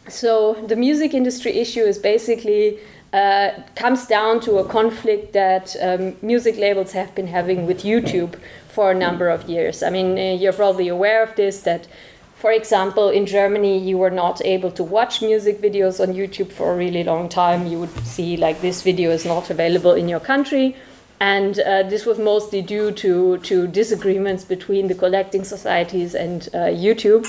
so 0.07 0.54
the 0.68 0.75
music 0.75 1.13
industry 1.13 1.54
issue 1.54 1.81
is 1.81 1.97
basically 1.97 2.80
uh, 3.13 3.51
comes 3.75 4.06
down 4.07 4.39
to 4.42 4.57
a 4.57 4.65
conflict 4.68 5.33
that 5.33 5.75
um, 5.81 6.15
music 6.21 6.57
labels 6.57 6.92
have 6.92 7.13
been 7.15 7.27
having 7.27 7.65
with 7.65 7.83
YouTube 7.83 8.35
for 8.68 8.92
a 8.92 8.95
number 8.95 9.30
of 9.30 9.47
years. 9.47 9.81
I 9.81 9.89
mean, 9.89 10.18
uh, 10.18 10.35
you're 10.42 10.54
probably 10.54 10.87
aware 10.87 11.23
of 11.23 11.35
this 11.35 11.61
that. 11.61 11.87
For 12.35 12.51
example, 12.51 13.09
in 13.09 13.25
Germany, 13.25 13.80
you 13.80 13.97
were 13.97 14.11
not 14.11 14.45
able 14.45 14.69
to 14.71 14.83
watch 14.83 15.21
music 15.21 15.61
videos 15.61 15.99
on 15.99 16.13
YouTube 16.13 16.51
for 16.51 16.73
a 16.73 16.75
really 16.75 17.04
long 17.04 17.30
time. 17.30 17.65
You 17.65 17.80
would 17.80 18.06
see, 18.06 18.35
like, 18.37 18.59
this 18.59 18.83
video 18.83 19.09
is 19.09 19.25
not 19.25 19.49
available 19.49 19.94
in 19.94 20.09
your 20.09 20.19
country. 20.19 20.75
And 21.19 21.60
uh, 21.60 21.84
this 21.84 22.06
was 22.06 22.19
mostly 22.19 22.62
due 22.62 22.92
to, 22.92 23.38
to 23.38 23.68
disagreements 23.68 24.44
between 24.44 24.88
the 24.88 24.95
collecting 24.95 25.44
societies 25.44 26.14
and 26.14 26.50
uh, 26.54 26.57
YouTube. 26.68 27.26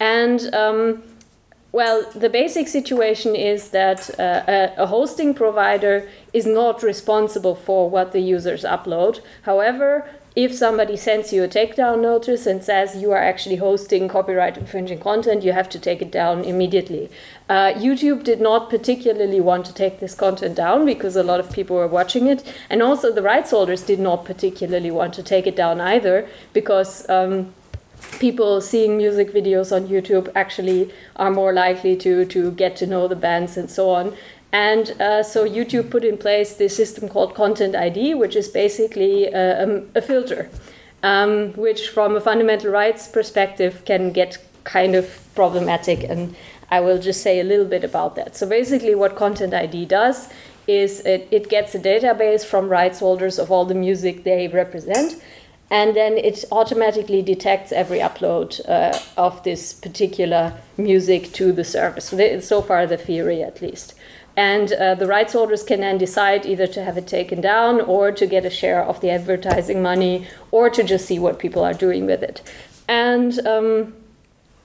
And 0.00 0.54
um, 0.54 1.02
well, 1.72 2.10
the 2.14 2.30
basic 2.30 2.68
situation 2.68 3.36
is 3.36 3.68
that 3.70 4.18
uh, 4.18 4.42
a, 4.48 4.72
a, 4.78 4.86
hosting 4.86 5.34
provider 5.34 6.08
is 6.32 6.46
not 6.46 6.82
responsible 6.82 7.54
for 7.54 7.90
what 7.90 8.12
the 8.12 8.20
users 8.20 8.64
upload. 8.64 9.20
However, 9.42 10.08
if 10.36 10.54
somebody 10.54 10.98
sends 10.98 11.32
you 11.32 11.42
a 11.42 11.48
takedown 11.48 12.02
notice 12.02 12.44
and 12.44 12.62
says 12.62 12.94
you 12.94 13.10
are 13.10 13.22
actually 13.22 13.56
hosting 13.56 14.06
copyright 14.06 14.58
infringing 14.58 15.00
content, 15.00 15.42
you 15.42 15.52
have 15.52 15.68
to 15.70 15.78
take 15.78 16.02
it 16.02 16.12
down 16.12 16.44
immediately. 16.44 17.10
Uh, 17.48 17.72
YouTube 17.72 18.22
did 18.22 18.38
not 18.38 18.68
particularly 18.68 19.40
want 19.40 19.64
to 19.64 19.72
take 19.72 19.98
this 19.98 20.14
content 20.14 20.54
down 20.54 20.84
because 20.84 21.16
a 21.16 21.22
lot 21.22 21.40
of 21.40 21.50
people 21.50 21.74
were 21.74 21.88
watching 21.88 22.26
it, 22.26 22.44
and 22.68 22.82
also 22.82 23.10
the 23.10 23.22
rights 23.22 23.50
holders 23.50 23.82
did 23.82 23.98
not 23.98 24.26
particularly 24.26 24.90
want 24.90 25.14
to 25.14 25.22
take 25.22 25.46
it 25.46 25.56
down 25.56 25.80
either 25.80 26.28
because. 26.52 27.08
Um, 27.08 27.54
people 28.20 28.60
seeing 28.60 28.96
music 28.96 29.32
videos 29.32 29.74
on 29.74 29.88
YouTube 29.88 30.30
actually 30.34 30.92
are 31.16 31.30
more 31.30 31.52
likely 31.52 31.96
to, 31.96 32.24
to 32.26 32.50
get 32.52 32.76
to 32.76 32.86
know 32.86 33.08
the 33.08 33.16
bands 33.16 33.56
and 33.56 33.70
so 33.70 33.90
on. 33.90 34.14
And 34.56 34.98
uh, 35.02 35.22
so 35.22 35.46
YouTube 35.46 35.90
put 35.90 36.02
in 36.02 36.16
place 36.16 36.54
this 36.54 36.74
system 36.74 37.10
called 37.10 37.34
Content 37.34 37.74
ID, 37.76 38.14
which 38.14 38.34
is 38.34 38.48
basically 38.48 39.26
a, 39.26 39.62
um, 39.62 39.90
a 39.94 40.00
filter, 40.00 40.48
um, 41.02 41.52
which 41.52 41.90
from 41.90 42.16
a 42.16 42.22
fundamental 42.22 42.70
rights 42.70 43.06
perspective 43.06 43.82
can 43.84 44.12
get 44.12 44.38
kind 44.64 44.94
of 44.94 45.06
problematic. 45.34 46.04
And 46.04 46.34
I 46.70 46.80
will 46.80 46.98
just 46.98 47.20
say 47.22 47.38
a 47.38 47.44
little 47.44 47.66
bit 47.66 47.84
about 47.84 48.16
that. 48.16 48.34
So 48.34 48.48
basically, 48.48 48.94
what 48.94 49.14
Content 49.14 49.52
ID 49.52 49.84
does 49.84 50.30
is 50.66 51.00
it, 51.00 51.28
it 51.30 51.50
gets 51.50 51.74
a 51.74 51.78
database 51.78 52.42
from 52.42 52.70
rights 52.70 53.00
holders 53.00 53.38
of 53.38 53.50
all 53.50 53.66
the 53.66 53.74
music 53.74 54.24
they 54.24 54.48
represent 54.48 55.22
and 55.70 55.96
then 55.96 56.16
it 56.16 56.44
automatically 56.52 57.22
detects 57.22 57.72
every 57.72 57.98
upload 57.98 58.60
uh, 58.68 58.96
of 59.16 59.42
this 59.42 59.72
particular 59.72 60.52
music 60.76 61.32
to 61.32 61.52
the 61.52 61.64
service. 61.64 62.14
So 62.46 62.62
far, 62.62 62.86
the 62.86 62.96
theory 62.96 63.42
at 63.42 63.60
least. 63.60 63.94
And 64.36 64.72
uh, 64.72 64.94
the 64.94 65.06
rights 65.06 65.32
holders 65.32 65.62
can 65.62 65.80
then 65.80 65.96
decide 65.96 66.44
either 66.44 66.66
to 66.66 66.84
have 66.84 66.98
it 66.98 67.06
taken 67.06 67.40
down 67.40 67.80
or 67.80 68.12
to 68.12 68.26
get 68.26 68.44
a 68.44 68.50
share 68.50 68.82
of 68.82 69.00
the 69.00 69.10
advertising 69.10 69.82
money 69.82 70.26
or 70.50 70.68
to 70.68 70.82
just 70.82 71.06
see 71.06 71.18
what 71.18 71.38
people 71.38 71.64
are 71.64 71.72
doing 71.72 72.04
with 72.04 72.22
it. 72.22 72.42
And 72.86 73.44
um, 73.46 73.94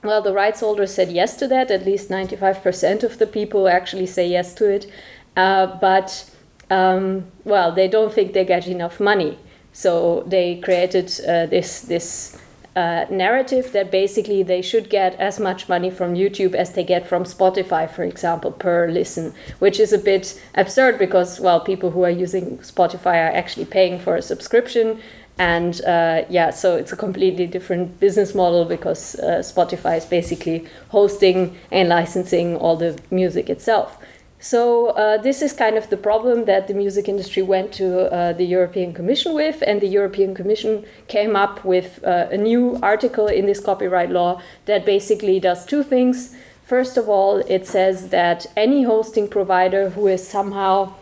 well, 0.02 0.20
the 0.20 0.32
rights 0.32 0.60
holders 0.60 0.92
said 0.92 1.10
yes 1.10 1.36
to 1.36 1.48
that. 1.48 1.70
At 1.70 1.86
least 1.86 2.10
95% 2.10 3.02
of 3.02 3.18
the 3.18 3.26
people 3.26 3.68
actually 3.68 4.06
say 4.06 4.28
yes 4.28 4.52
to 4.54 4.68
it. 4.68 4.90
Uh, 5.36 5.66
but, 5.80 6.30
um, 6.70 7.26
well, 7.44 7.72
they 7.72 7.88
don't 7.88 8.12
think 8.12 8.32
they 8.32 8.44
get 8.44 8.66
enough 8.66 9.00
money. 9.00 9.38
So 9.72 10.24
they 10.26 10.56
created 10.56 11.06
uh, 11.26 11.46
this, 11.46 11.80
this 11.80 12.38
uh, 12.74 13.04
narrative 13.10 13.72
that 13.72 13.90
basically 13.90 14.42
they 14.42 14.62
should 14.62 14.88
get 14.88 15.14
as 15.20 15.38
much 15.38 15.68
money 15.68 15.90
from 15.90 16.14
YouTube 16.14 16.54
as 16.54 16.72
they 16.72 16.84
get 16.84 17.06
from 17.06 17.24
Spotify, 17.24 17.88
for 17.90 18.02
example, 18.02 18.50
per 18.50 18.88
listen, 18.88 19.34
which 19.58 19.78
is 19.78 19.92
a 19.92 19.98
bit 19.98 20.40
absurd 20.54 20.98
because, 20.98 21.38
well, 21.38 21.60
people 21.60 21.90
who 21.90 22.02
are 22.02 22.10
using 22.10 22.58
Spotify 22.58 23.16
are 23.28 23.34
actually 23.34 23.66
paying 23.66 23.98
for 23.98 24.16
a 24.16 24.22
subscription. 24.22 25.00
And 25.38 25.82
uh, 25.84 26.24
yeah, 26.28 26.50
so 26.50 26.76
it's 26.76 26.92
a 26.92 26.96
completely 26.96 27.46
different 27.46 27.98
business 28.00 28.34
model 28.34 28.64
because 28.64 29.16
uh, 29.16 29.40
Spotify 29.40 29.98
is 29.98 30.04
basically 30.04 30.66
hosting 30.88 31.56
and 31.70 31.88
licensing 31.88 32.56
all 32.56 32.76
the 32.76 32.98
music 33.10 33.50
itself. 33.50 33.98
So 34.42 34.88
uh, 34.88 35.18
this 35.18 35.40
is 35.40 35.52
kind 35.52 35.78
of 35.78 35.88
the 35.88 35.96
problem 35.96 36.46
that 36.46 36.66
the 36.66 36.74
music 36.74 37.08
industry 37.08 37.44
went 37.44 37.72
to 37.74 38.12
uh, 38.12 38.32
the 38.32 38.44
European 38.44 38.92
Commission 38.92 39.34
with, 39.34 39.62
and 39.64 39.80
the 39.80 39.86
European 39.86 40.34
Commission 40.34 40.84
came 41.06 41.36
up 41.36 41.64
with 41.64 42.02
uh, 42.02 42.26
a 42.28 42.36
new 42.36 42.76
article 42.82 43.28
in 43.28 43.46
this 43.46 43.60
copyright 43.60 44.10
law 44.10 44.42
that 44.66 44.84
basically 44.84 45.38
does 45.38 45.64
two 45.64 45.84
things. 45.84 46.34
First 46.64 46.96
of 46.96 47.08
all, 47.08 47.36
it 47.46 47.68
says 47.68 48.08
that 48.08 48.46
any 48.56 48.82
hosting 48.82 49.28
provider 49.28 49.90
who 49.90 50.08
is 50.08 50.26
somehow 50.26 50.94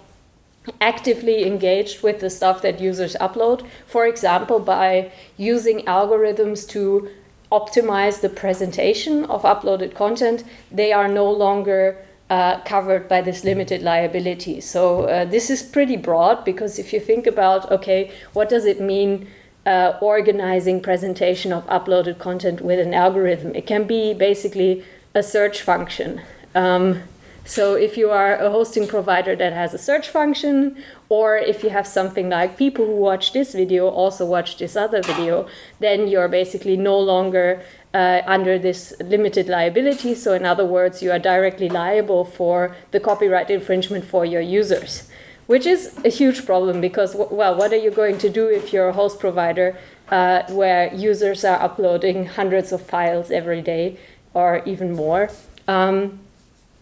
actively 0.79 1.47
engaged 1.47 2.03
with 2.03 2.21
the 2.21 2.29
stuff 2.29 2.61
that 2.61 2.79
users 2.79 3.17
upload, 3.23 3.67
for 3.87 4.07
example, 4.07 4.59
by 4.61 5.11
using 5.39 5.81
algorithms 5.87 6.69
to 6.69 7.09
optimize 7.51 8.21
the 8.21 8.29
presentation 8.29 9.25
of 9.25 9.45
uploaded 9.45 9.95
content, 9.95 10.45
they 10.71 10.93
are 10.93 11.09
no 11.09 11.31
longer 11.31 11.97
uh, 12.31 12.61
covered 12.61 13.09
by 13.09 13.21
this 13.21 13.45
limited 13.45 13.83
liability. 13.83 14.61
So 14.61 15.05
uh, 15.05 15.25
this 15.25 15.51
is 15.51 15.63
pretty 15.63 15.97
broad 15.97 16.45
because 16.45 16.79
if 16.79 16.93
you 16.93 17.01
think 17.01 17.27
about, 17.27 17.71
okay, 17.71 18.13
what 18.33 18.49
does 18.49 18.65
it 18.65 18.81
mean 18.81 19.27
uh, 19.67 19.99
organizing 20.01 20.81
presentation 20.81 21.53
of 21.53 21.67
uploaded 21.67 22.19
content 22.19 22.61
with 22.61 22.79
an 22.79 22.95
algorithm? 22.95 23.55
It 23.55 23.67
can 23.67 23.85
be 23.85 24.15
basically 24.15 24.85
a 25.13 25.23
search 25.23 25.61
function. 25.61 26.23
Um, 26.55 27.03
so 27.45 27.75
if 27.75 27.97
you 27.97 28.11
are 28.11 28.37
a 28.37 28.49
hosting 28.51 28.87
provider 28.87 29.35
that 29.35 29.53
has 29.53 29.75
a 29.75 29.79
search 29.79 30.09
function, 30.09 30.77
or 31.09 31.37
if 31.37 31.65
you 31.65 31.71
have 31.71 31.87
something 31.87 32.29
like 32.29 32.57
people 32.57 32.87
who 32.87 32.95
watch 32.95 33.33
this 33.33 33.55
video 33.55 33.89
also 33.89 34.25
watch 34.25 34.59
this 34.59 34.77
other 34.77 35.03
video, 35.03 35.49
then 35.81 36.07
you're 36.07 36.29
basically 36.29 36.77
no 36.77 36.97
longer 36.97 37.63
uh, 37.93 38.23
under 38.27 38.59
this 38.59 38.95
limited 39.01 39.49
liability. 39.49 40.15
So, 40.15 40.33
in 40.33 40.45
other 40.45 40.65
words, 40.65 41.03
you 41.03 41.11
are 41.11 41.19
directly 41.19 41.69
liable 41.69 42.25
for 42.25 42.77
the 42.91 43.01
copyright 43.01 43.51
infringement 43.51 44.05
for 44.05 44.25
your 44.25 44.41
users, 44.41 45.09
which 45.47 45.67
is 45.67 45.99
a 46.05 46.09
huge 46.09 46.47
problem 46.47 46.81
because, 46.81 47.15
well, 47.15 47.57
what 47.57 47.73
are 47.73 47.77
you 47.77 47.91
going 47.91 48.19
to 48.19 48.29
do 48.29 48.47
if 48.47 48.73
you're 48.73 48.89
a 48.89 48.93
host 48.93 49.19
provider 49.19 49.77
uh, 50.11 50.43
where 50.51 50.93
users 50.95 51.45
are 51.45 51.61
uploading 51.61 52.27
hundreds 52.27 52.73
of 52.73 52.81
files 52.81 53.31
every 53.31 53.63
day 53.63 53.99
or 54.35 54.63
even 54.65 54.93
more? 54.93 55.31
Um, 55.67 56.21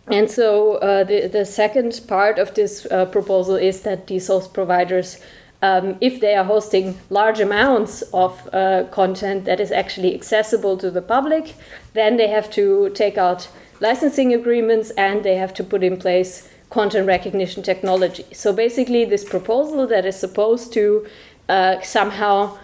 and 0.06 0.30
so, 0.30 0.76
uh, 0.76 1.04
the, 1.04 1.26
the 1.26 1.44
second 1.44 2.00
part 2.08 2.38
of 2.38 2.54
this 2.54 2.86
uh, 2.90 3.04
proposal 3.06 3.56
is 3.56 3.82
that 3.82 4.06
these 4.06 4.26
host 4.26 4.54
providers 4.54 5.18
um, 5.62 5.96
if 6.00 6.20
they 6.20 6.34
are 6.34 6.44
hosting 6.44 6.98
large 7.10 7.40
amounts 7.40 8.02
of 8.12 8.48
uh, 8.52 8.84
content 8.90 9.44
that 9.44 9.60
is 9.60 9.72
actually 9.72 10.14
accessible 10.14 10.76
to 10.78 10.90
the 10.90 11.02
public, 11.02 11.54
then 11.94 12.16
they 12.16 12.28
have 12.28 12.50
to 12.52 12.90
take 12.90 13.18
out 13.18 13.48
licensing 13.80 14.32
agreements 14.32 14.90
and 14.90 15.24
they 15.24 15.36
have 15.36 15.52
to 15.54 15.64
put 15.64 15.82
in 15.82 15.96
place 15.96 16.48
content 16.70 17.06
recognition 17.06 17.62
technology. 17.62 18.26
So 18.32 18.52
basically, 18.52 19.04
this 19.04 19.24
proposal 19.24 19.86
that 19.86 20.04
is 20.04 20.18
supposed 20.18 20.72
to 20.74 21.06
uh, 21.48 21.80
somehow 21.80 22.58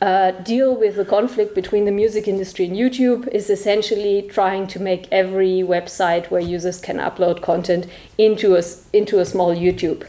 uh, 0.00 0.30
deal 0.30 0.74
with 0.74 0.96
the 0.96 1.04
conflict 1.04 1.54
between 1.54 1.84
the 1.84 1.92
music 1.92 2.26
industry 2.26 2.64
and 2.64 2.74
YouTube 2.74 3.28
is 3.28 3.50
essentially 3.50 4.22
trying 4.22 4.66
to 4.68 4.80
make 4.80 5.06
every 5.12 5.58
website 5.58 6.30
where 6.30 6.40
users 6.40 6.80
can 6.80 6.96
upload 6.96 7.42
content 7.42 7.86
into 8.16 8.56
a, 8.56 8.62
into 8.94 9.18
a 9.18 9.26
small 9.26 9.54
YouTube. 9.54 10.06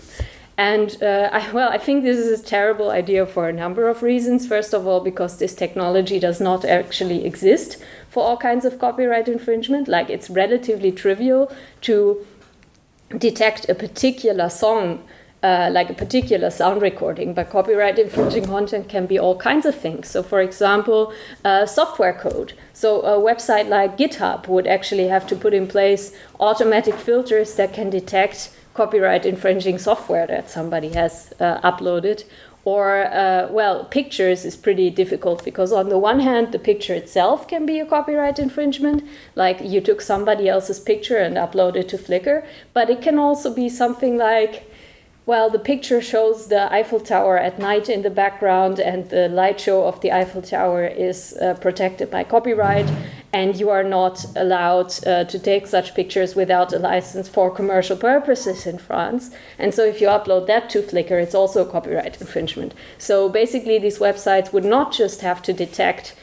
And 0.58 1.02
uh, 1.02 1.30
I, 1.32 1.52
well, 1.52 1.70
I 1.70 1.78
think 1.78 2.04
this 2.04 2.18
is 2.18 2.40
a 2.40 2.44
terrible 2.44 2.92
idea 2.92 3.26
for 3.26 3.48
a 3.48 3.54
number 3.54 3.88
of 3.88 4.04
reasons. 4.04 4.48
First 4.48 4.74
of 4.74 4.86
all, 4.86 5.00
because 5.00 5.38
this 5.38 5.56
technology 5.56 6.20
does 6.20 6.42
not 6.42 6.66
actually 6.66 7.26
exist 7.26 7.78
for 8.10 8.24
all 8.24 8.38
kinds 8.38 8.66
of 8.66 8.78
copyright 8.78 9.28
infringement. 9.28 9.88
Like 9.88 10.10
it's 10.10 10.30
relatively 10.30 10.92
trivial 10.92 11.52
to 11.82 12.26
detect 13.18 13.70
a 13.70 13.76
particular 13.76 14.50
song. 14.50 15.04
Uh, 15.44 15.72
like 15.74 15.90
a 15.90 15.94
particular 15.96 16.52
sound 16.52 16.84
recording, 16.84 17.34
but 17.34 17.50
copyright 17.50 17.98
infringing 17.98 18.46
content 18.46 18.88
can 18.88 19.08
be 19.08 19.18
all 19.18 19.36
kinds 19.36 19.66
of 19.66 19.74
things. 19.74 20.08
So, 20.08 20.22
for 20.22 20.40
example, 20.40 21.12
uh, 21.44 21.66
software 21.66 22.14
code. 22.14 22.54
So, 22.74 23.02
a 23.02 23.18
website 23.18 23.68
like 23.68 23.98
GitHub 23.98 24.48
would 24.48 24.68
actually 24.68 25.08
have 25.08 25.26
to 25.26 25.36
put 25.36 25.56
in 25.56 25.66
place 25.66 26.16
automatic 26.40 26.94
filters 26.94 27.56
that 27.56 27.74
can 27.74 27.90
detect 27.90 28.52
copyright 28.74 29.26
infringing 29.26 29.78
software 29.78 30.28
that 30.28 30.50
somebody 30.50 30.90
has 30.90 31.34
uh, 31.40 31.60
uploaded. 31.62 32.24
Or, 32.64 33.06
uh, 33.06 33.48
well, 33.50 33.86
pictures 33.86 34.46
is 34.46 34.56
pretty 34.56 34.92
difficult 34.92 35.44
because, 35.44 35.72
on 35.72 35.90
the 35.90 35.98
one 35.98 36.20
hand, 36.20 36.52
the 36.52 36.60
picture 36.60 36.94
itself 36.94 37.48
can 37.48 37.66
be 37.66 37.80
a 37.80 37.88
copyright 37.88 38.38
infringement, 38.38 39.04
like 39.34 39.62
you 39.62 39.82
took 39.82 40.00
somebody 40.00 40.48
else's 40.48 40.80
picture 40.80 41.18
and 41.18 41.38
uploaded 41.38 41.88
to 41.88 41.98
Flickr, 41.98 42.46
but 42.72 42.88
it 42.90 43.02
can 43.02 43.18
also 43.18 43.52
be 43.52 43.68
something 43.68 44.16
like 44.16 44.71
well, 45.32 45.50
the 45.50 45.60
picture 45.60 46.02
shows 46.02 46.48
the 46.48 46.70
Eiffel 46.74 47.00
Tower 47.00 47.38
at 47.38 47.58
night 47.58 47.88
in 47.88 48.02
the 48.02 48.10
background, 48.10 48.82
and 48.82 49.10
the 49.10 49.30
light 49.30 49.62
show 49.62 49.86
of 49.86 50.02
the 50.02 50.12
Eiffel 50.12 50.42
Tower 50.42 50.86
is 50.86 51.34
uh, 51.42 51.54
protected 51.54 52.12
by 52.12 52.26
copyright, 52.26 52.92
and 53.32 53.58
you 53.58 53.70
are 53.70 53.82
not 53.82 54.26
allowed 54.36 54.92
uh, 55.08 55.24
to 55.24 55.40
take 55.40 55.68
such 55.68 55.96
pictures 55.96 56.36
without 56.36 56.74
a 56.74 56.80
license 56.80 57.30
for 57.30 57.50
commercial 57.50 57.96
purposes 57.96 58.68
in 58.68 58.78
France. 58.78 59.32
And 59.58 59.74
so, 59.74 59.86
if 59.86 60.02
you 60.02 60.08
upload 60.08 60.48
that 60.48 60.70
to 60.72 60.82
Flickr, 60.82 61.24
it's 61.24 61.34
also 61.34 61.66
a 61.66 61.72
copyright 61.72 62.20
infringement. 62.20 62.74
So, 62.98 63.30
basically, 63.30 63.80
these 63.80 64.00
websites 64.00 64.52
would 64.52 64.66
not 64.66 64.92
just 64.92 65.22
have 65.22 65.42
to 65.44 65.54
detect 65.54 66.14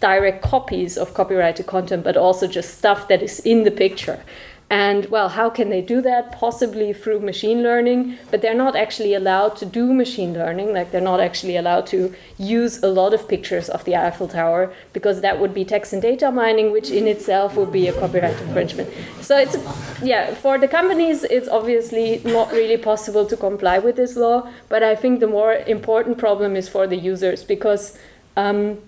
direct 0.00 0.42
copies 0.42 0.98
of 0.98 1.14
copyrighted 1.14 1.66
content, 1.66 2.04
but 2.04 2.18
also 2.18 2.46
just 2.46 2.76
stuff 2.76 3.08
that 3.08 3.22
is 3.22 3.40
in 3.40 3.64
the 3.64 3.70
picture. 3.70 4.22
And 4.70 5.06
well, 5.06 5.30
how 5.30 5.50
can 5.50 5.68
they 5.68 5.82
do 5.82 6.00
that? 6.02 6.30
Possibly 6.30 6.92
through 6.92 7.18
machine 7.18 7.60
learning, 7.60 8.16
but 8.30 8.40
they're 8.40 8.54
not 8.54 8.76
actually 8.76 9.14
allowed 9.14 9.56
to 9.56 9.66
do 9.66 9.92
machine 9.92 10.32
learning. 10.32 10.72
Like 10.72 10.92
they're 10.92 11.00
not 11.00 11.18
actually 11.18 11.56
allowed 11.56 11.88
to 11.88 12.14
use 12.38 12.80
a 12.80 12.86
lot 12.86 13.12
of 13.12 13.26
pictures 13.26 13.68
of 13.68 13.84
the 13.84 13.96
Eiffel 13.96 14.28
Tower 14.28 14.72
because 14.92 15.22
that 15.22 15.40
would 15.40 15.52
be 15.52 15.64
text 15.64 15.92
and 15.92 16.00
data 16.00 16.30
mining, 16.30 16.70
which 16.70 16.88
in 16.88 17.08
itself 17.08 17.56
would 17.56 17.72
be 17.72 17.88
a 17.88 17.92
copyright 17.92 18.40
infringement. 18.42 18.88
So 19.20 19.36
it's, 19.36 19.56
yeah, 20.04 20.34
for 20.34 20.56
the 20.56 20.68
companies, 20.68 21.24
it's 21.24 21.48
obviously 21.48 22.22
not 22.24 22.52
really 22.52 22.76
possible 22.76 23.26
to 23.26 23.36
comply 23.36 23.80
with 23.80 23.96
this 23.96 24.14
law. 24.14 24.48
But 24.68 24.84
I 24.84 24.94
think 24.94 25.18
the 25.18 25.26
more 25.26 25.54
important 25.54 26.16
problem 26.16 26.54
is 26.54 26.68
for 26.68 26.86
the 26.86 26.96
users 26.96 27.42
because. 27.42 27.98
Um, 28.36 28.78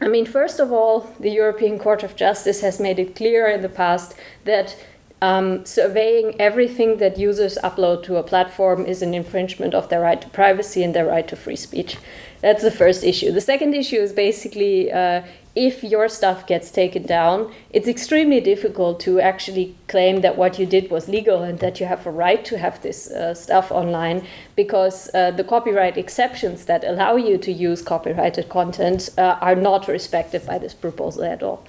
I 0.00 0.08
mean, 0.08 0.26
first 0.26 0.58
of 0.58 0.72
all, 0.72 1.14
the 1.20 1.30
European 1.30 1.78
Court 1.78 2.02
of 2.02 2.16
Justice 2.16 2.60
has 2.60 2.80
made 2.80 2.98
it 2.98 3.14
clear 3.14 3.46
in 3.46 3.62
the 3.62 3.68
past 3.68 4.16
that 4.44 4.74
um, 5.22 5.64
surveying 5.64 6.34
everything 6.40 6.96
that 6.96 7.16
users 7.16 7.56
upload 7.62 8.02
to 8.02 8.16
a 8.16 8.24
platform 8.24 8.84
is 8.84 9.02
an 9.02 9.14
infringement 9.14 9.72
of 9.72 9.88
their 9.88 10.00
right 10.00 10.20
to 10.20 10.28
privacy 10.30 10.82
and 10.82 10.94
their 10.94 11.06
right 11.06 11.28
to 11.28 11.36
free 11.36 11.54
speech. 11.54 11.96
That's 12.40 12.64
the 12.64 12.72
first 12.72 13.04
issue. 13.04 13.30
The 13.30 13.40
second 13.40 13.72
issue 13.72 14.00
is 14.00 14.12
basically 14.12 14.90
uh, 14.90 15.22
if 15.54 15.84
your 15.84 16.08
stuff 16.08 16.44
gets 16.48 16.72
taken 16.72 17.04
down, 17.04 17.54
it's 17.70 17.86
extremely 17.86 18.40
difficult 18.40 18.98
to 19.00 19.20
actually 19.20 19.76
claim 19.92 20.22
that 20.22 20.36
what 20.36 20.58
you 20.58 20.66
did 20.66 20.90
was 20.90 21.08
legal 21.08 21.42
and 21.48 21.58
that 21.60 21.78
you 21.78 21.86
have 21.86 22.06
a 22.06 22.10
right 22.10 22.42
to 22.50 22.56
have 22.58 22.80
this 22.80 23.10
uh, 23.10 23.34
stuff 23.34 23.70
online 23.70 24.18
because 24.56 24.96
uh, 25.14 25.30
the 25.30 25.44
copyright 25.44 25.96
exceptions 25.96 26.64
that 26.64 26.82
allow 26.84 27.14
you 27.16 27.36
to 27.38 27.52
use 27.52 27.82
copyrighted 27.82 28.48
content 28.48 29.10
uh, 29.18 29.36
are 29.46 29.54
not 29.54 29.86
respected 29.88 30.40
by 30.46 30.58
this 30.58 30.74
proposal 30.74 31.24
at 31.24 31.42
all. 31.42 31.62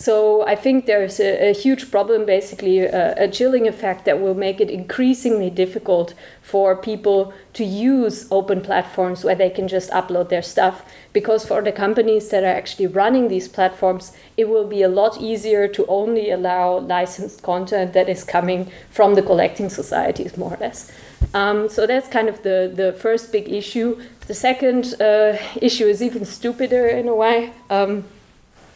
So 0.00 0.46
I 0.46 0.56
think 0.56 0.86
there's 0.86 1.20
a, 1.20 1.50
a 1.50 1.52
huge 1.52 1.90
problem, 1.90 2.24
basically 2.24 2.78
a, 2.78 3.24
a, 3.24 3.28
chilling 3.28 3.68
effect 3.68 4.06
that 4.06 4.18
will 4.18 4.34
make 4.34 4.58
it 4.58 4.70
increasingly 4.70 5.50
difficult 5.50 6.14
for 6.40 6.74
people 6.74 7.34
to 7.52 7.64
use 7.64 8.26
open 8.30 8.62
platforms 8.62 9.24
where 9.24 9.34
they 9.34 9.50
can 9.50 9.68
just 9.68 9.90
upload 9.90 10.30
their 10.30 10.40
stuff. 10.40 10.82
Because 11.12 11.44
for 11.44 11.60
the 11.60 11.70
companies 11.72 12.30
that 12.30 12.44
are 12.44 12.56
actually 12.60 12.86
running 12.86 13.28
these 13.28 13.46
platforms, 13.46 14.12
it 14.38 14.48
will 14.48 14.66
be 14.66 14.82
a 14.82 14.88
lot 14.88 15.20
easier 15.20 15.68
to 15.68 15.84
only 15.86 16.30
allow 16.30 16.78
licensed 16.78 17.42
content 17.70 17.92
that 17.92 18.08
is 18.08 18.24
coming 18.24 18.70
from 18.90 19.14
the 19.14 19.22
collecting 19.22 19.70
societies, 19.70 20.36
more 20.36 20.54
or 20.54 20.56
less. 20.58 20.90
Um, 21.34 21.68
so 21.68 21.86
that's 21.86 22.08
kind 22.08 22.28
of 22.28 22.42
the, 22.42 22.70
the 22.74 22.92
first 22.92 23.32
big 23.32 23.48
issue. 23.48 24.00
The 24.26 24.34
second 24.34 25.00
uh, 25.00 25.36
issue 25.60 25.86
is 25.86 26.02
even 26.02 26.24
stupider 26.24 26.86
in 26.86 27.08
a 27.08 27.14
way. 27.14 27.52
Um, 27.68 28.04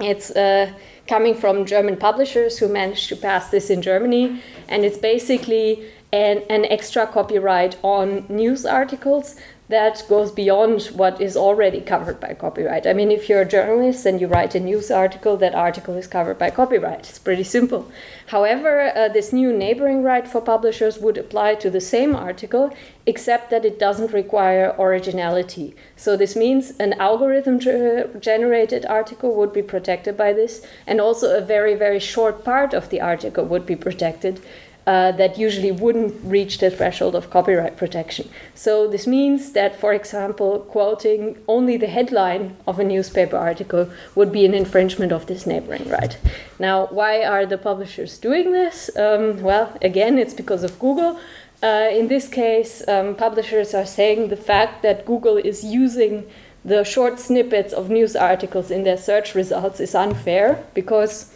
it's 0.00 0.30
uh, 0.30 0.72
coming 1.06 1.34
from 1.34 1.64
German 1.64 1.96
publishers 1.96 2.58
who 2.58 2.68
managed 2.68 3.08
to 3.08 3.16
pass 3.16 3.50
this 3.50 3.70
in 3.70 3.82
Germany. 3.82 4.42
And 4.68 4.84
it's 4.84 4.98
basically 4.98 5.90
an, 6.12 6.42
an 6.48 6.64
extra 6.66 7.06
copyright 7.06 7.76
on 7.82 8.24
news 8.28 8.64
articles 8.64 9.36
that 9.74 10.04
goes 10.08 10.30
beyond 10.30 10.82
what 11.00 11.20
is 11.20 11.36
already 11.36 11.80
covered 11.80 12.20
by 12.20 12.32
copyright. 12.32 12.86
I 12.86 12.92
mean, 12.92 13.10
if 13.10 13.28
you're 13.28 13.40
a 13.40 13.54
journalist 13.56 14.06
and 14.06 14.20
you 14.20 14.28
write 14.28 14.54
a 14.54 14.60
news 14.60 14.88
article, 14.88 15.36
that 15.38 15.54
article 15.54 15.94
is 15.96 16.06
covered 16.06 16.38
by 16.38 16.50
copyright. 16.50 17.08
It's 17.08 17.18
pretty 17.18 17.42
simple. 17.42 17.90
However, 18.28 18.72
uh, 18.80 19.08
this 19.08 19.32
new 19.32 19.52
neighboring 19.52 20.04
right 20.04 20.28
for 20.28 20.40
publishers 20.40 20.98
would 20.98 21.18
apply 21.18 21.56
to 21.56 21.70
the 21.70 21.80
same 21.80 22.14
article, 22.14 22.70
except 23.04 23.50
that 23.50 23.64
it 23.64 23.80
doesn't 23.80 24.12
require 24.12 24.76
originality. 24.78 25.74
So, 25.96 26.16
this 26.16 26.36
means 26.36 26.64
an 26.78 26.92
algorithm 27.08 27.58
generated 28.20 28.86
article 28.86 29.34
would 29.34 29.52
be 29.52 29.62
protected 29.62 30.16
by 30.16 30.32
this, 30.32 30.64
and 30.86 31.00
also 31.00 31.36
a 31.36 31.40
very, 31.54 31.74
very 31.74 31.98
short 31.98 32.44
part 32.44 32.72
of 32.74 32.90
the 32.90 33.00
article 33.00 33.44
would 33.44 33.66
be 33.66 33.76
protected 33.76 34.40
uh, 34.86 35.12
that 35.12 35.38
usually 35.38 35.72
wouldn't 35.72 36.14
reach 36.24 36.58
the 36.58 36.70
threshold 36.70 37.14
of 37.14 37.30
copyright 37.30 37.76
protection. 37.76 38.28
So, 38.54 38.86
this 38.86 39.06
means 39.06 39.52
that, 39.52 39.78
for 39.80 39.92
example, 39.92 40.60
quoting 40.60 41.38
only 41.48 41.76
the 41.76 41.86
headline 41.86 42.56
of 42.66 42.78
a 42.78 42.84
newspaper 42.84 43.36
article 43.36 43.90
would 44.14 44.30
be 44.30 44.44
an 44.44 44.54
infringement 44.54 45.12
of 45.12 45.26
this 45.26 45.46
neighboring 45.46 45.88
right. 45.88 46.18
Now, 46.58 46.86
why 46.86 47.24
are 47.24 47.46
the 47.46 47.58
publishers 47.58 48.18
doing 48.18 48.52
this? 48.52 48.90
Um, 48.96 49.40
well, 49.42 49.76
again, 49.80 50.18
it's 50.18 50.34
because 50.34 50.62
of 50.62 50.78
Google. 50.78 51.18
Uh, 51.62 51.88
in 51.90 52.08
this 52.08 52.28
case, 52.28 52.86
um, 52.88 53.14
publishers 53.14 53.72
are 53.72 53.86
saying 53.86 54.28
the 54.28 54.36
fact 54.36 54.82
that 54.82 55.06
Google 55.06 55.38
is 55.38 55.64
using 55.64 56.26
the 56.64 56.84
short 56.84 57.20
snippets 57.20 57.72
of 57.72 57.90
news 57.90 58.16
articles 58.16 58.70
in 58.70 58.84
their 58.84 58.96
search 58.96 59.34
results 59.34 59.80
is 59.80 59.94
unfair 59.94 60.64
because 60.74 61.33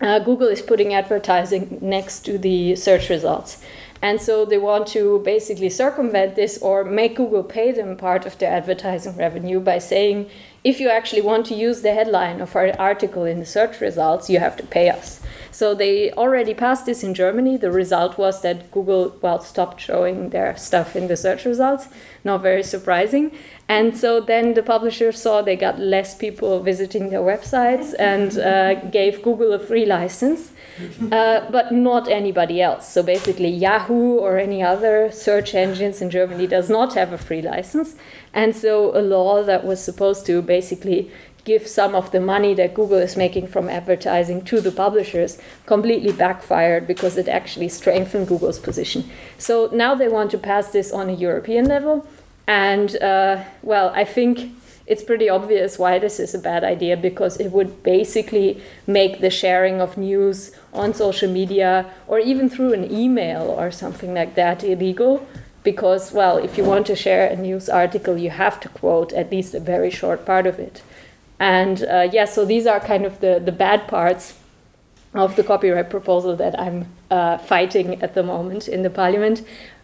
uh, 0.00 0.18
Google 0.18 0.48
is 0.48 0.62
putting 0.62 0.94
advertising 0.94 1.78
next 1.80 2.20
to 2.20 2.38
the 2.38 2.76
search 2.76 3.08
results. 3.08 3.62
And 4.02 4.20
so 4.20 4.46
they 4.46 4.56
want 4.56 4.86
to 4.88 5.20
basically 5.20 5.68
circumvent 5.68 6.34
this 6.34 6.56
or 6.62 6.84
make 6.84 7.16
Google 7.16 7.42
pay 7.42 7.70
them 7.70 7.96
part 7.96 8.24
of 8.24 8.38
their 8.38 8.50
advertising 8.50 9.16
revenue 9.16 9.60
by 9.60 9.78
saying, 9.78 10.30
if 10.64 10.80
you 10.80 10.88
actually 10.88 11.22
want 11.22 11.46
to 11.46 11.54
use 11.54 11.82
the 11.82 11.94
headline 11.94 12.40
of 12.40 12.56
our 12.56 12.70
article 12.78 13.24
in 13.24 13.40
the 13.40 13.46
search 13.46 13.80
results, 13.80 14.30
you 14.30 14.38
have 14.38 14.56
to 14.56 14.62
pay 14.66 14.88
us. 14.88 15.20
So 15.50 15.74
they 15.74 16.12
already 16.12 16.54
passed 16.54 16.86
this 16.86 17.02
in 17.02 17.12
Germany. 17.12 17.56
The 17.56 17.72
result 17.72 18.16
was 18.16 18.40
that 18.42 18.70
Google, 18.70 19.16
well, 19.20 19.40
stopped 19.40 19.80
showing 19.80 20.30
their 20.30 20.56
stuff 20.56 20.96
in 20.96 21.08
the 21.08 21.16
search 21.16 21.44
results. 21.44 21.88
Not 22.24 22.42
very 22.42 22.62
surprising. 22.62 23.32
And 23.70 23.96
so 23.96 24.20
then 24.20 24.54
the 24.54 24.64
publisher 24.64 25.12
saw 25.12 25.42
they 25.42 25.54
got 25.54 25.78
less 25.78 26.16
people 26.16 26.58
visiting 26.60 27.10
their 27.10 27.20
websites 27.20 27.94
and 28.00 28.36
uh, 28.36 28.74
gave 28.90 29.22
Google 29.22 29.52
a 29.52 29.60
free 29.60 29.86
license, 29.86 30.50
uh, 31.12 31.48
but 31.52 31.70
not 31.70 32.08
anybody 32.08 32.60
else. 32.60 32.92
So 32.92 33.04
basically, 33.04 33.48
Yahoo 33.48 34.18
or 34.18 34.38
any 34.38 34.60
other 34.60 35.12
search 35.12 35.54
engines 35.54 36.02
in 36.02 36.10
Germany 36.10 36.48
does 36.48 36.68
not 36.68 36.94
have 36.94 37.12
a 37.12 37.18
free 37.18 37.42
license. 37.42 37.94
And 38.34 38.56
so 38.56 38.90
a 38.98 39.02
law 39.02 39.44
that 39.44 39.64
was 39.64 39.80
supposed 39.80 40.26
to 40.26 40.42
basically 40.42 41.08
give 41.44 41.68
some 41.68 41.94
of 41.94 42.10
the 42.10 42.20
money 42.20 42.54
that 42.54 42.74
Google 42.74 42.98
is 42.98 43.16
making 43.16 43.46
from 43.46 43.68
advertising 43.68 44.42
to 44.46 44.60
the 44.60 44.72
publishers 44.72 45.38
completely 45.66 46.12
backfired 46.12 46.88
because 46.88 47.16
it 47.16 47.28
actually 47.28 47.68
strengthened 47.68 48.26
Google's 48.26 48.58
position. 48.58 49.08
So 49.38 49.70
now 49.72 49.94
they 49.94 50.08
want 50.08 50.32
to 50.32 50.38
pass 50.38 50.72
this 50.72 50.90
on 50.90 51.08
a 51.08 51.12
European 51.12 51.66
level. 51.66 52.04
And 52.50 53.00
uh, 53.00 53.44
well, 53.62 53.92
I 53.94 54.04
think 54.04 54.52
it's 54.86 55.04
pretty 55.04 55.28
obvious 55.28 55.78
why 55.78 56.00
this 56.00 56.18
is 56.18 56.34
a 56.34 56.38
bad 56.38 56.64
idea 56.64 56.96
because 56.96 57.38
it 57.38 57.52
would 57.52 57.82
basically 57.84 58.60
make 58.86 59.20
the 59.20 59.30
sharing 59.30 59.80
of 59.80 59.96
news 59.96 60.50
on 60.72 60.92
social 60.92 61.30
media 61.30 61.86
or 62.08 62.18
even 62.18 62.50
through 62.50 62.72
an 62.72 62.90
email 62.90 63.42
or 63.42 63.70
something 63.70 64.14
like 64.14 64.34
that 64.34 64.64
illegal 64.64 65.24
because 65.62 66.10
well 66.10 66.38
if 66.38 66.58
you 66.58 66.64
want 66.64 66.86
to 66.86 66.96
share 66.96 67.28
a 67.28 67.36
news 67.36 67.68
article 67.68 68.16
you 68.16 68.30
have 68.30 68.58
to 68.58 68.68
quote 68.68 69.12
at 69.12 69.30
least 69.30 69.54
a 69.54 69.60
very 69.60 69.90
short 69.90 70.24
part 70.24 70.46
of 70.46 70.58
it 70.58 70.82
and 71.40 71.82
uh, 71.84 72.06
yeah, 72.12 72.26
so 72.26 72.44
these 72.44 72.66
are 72.66 72.78
kind 72.78 73.06
of 73.06 73.20
the, 73.20 73.40
the 73.42 73.50
bad 73.50 73.88
parts 73.88 74.34
of 75.14 75.36
the 75.36 75.42
copyright 75.42 75.88
proposal 75.88 76.36
that 76.36 76.56
I'm 76.60 76.86
uh, 77.10 77.38
fighting 77.38 78.00
at 78.02 78.14
the 78.14 78.22
moment 78.22 78.68
in 78.68 78.82
the 78.82 78.90
parliament. 78.90 79.42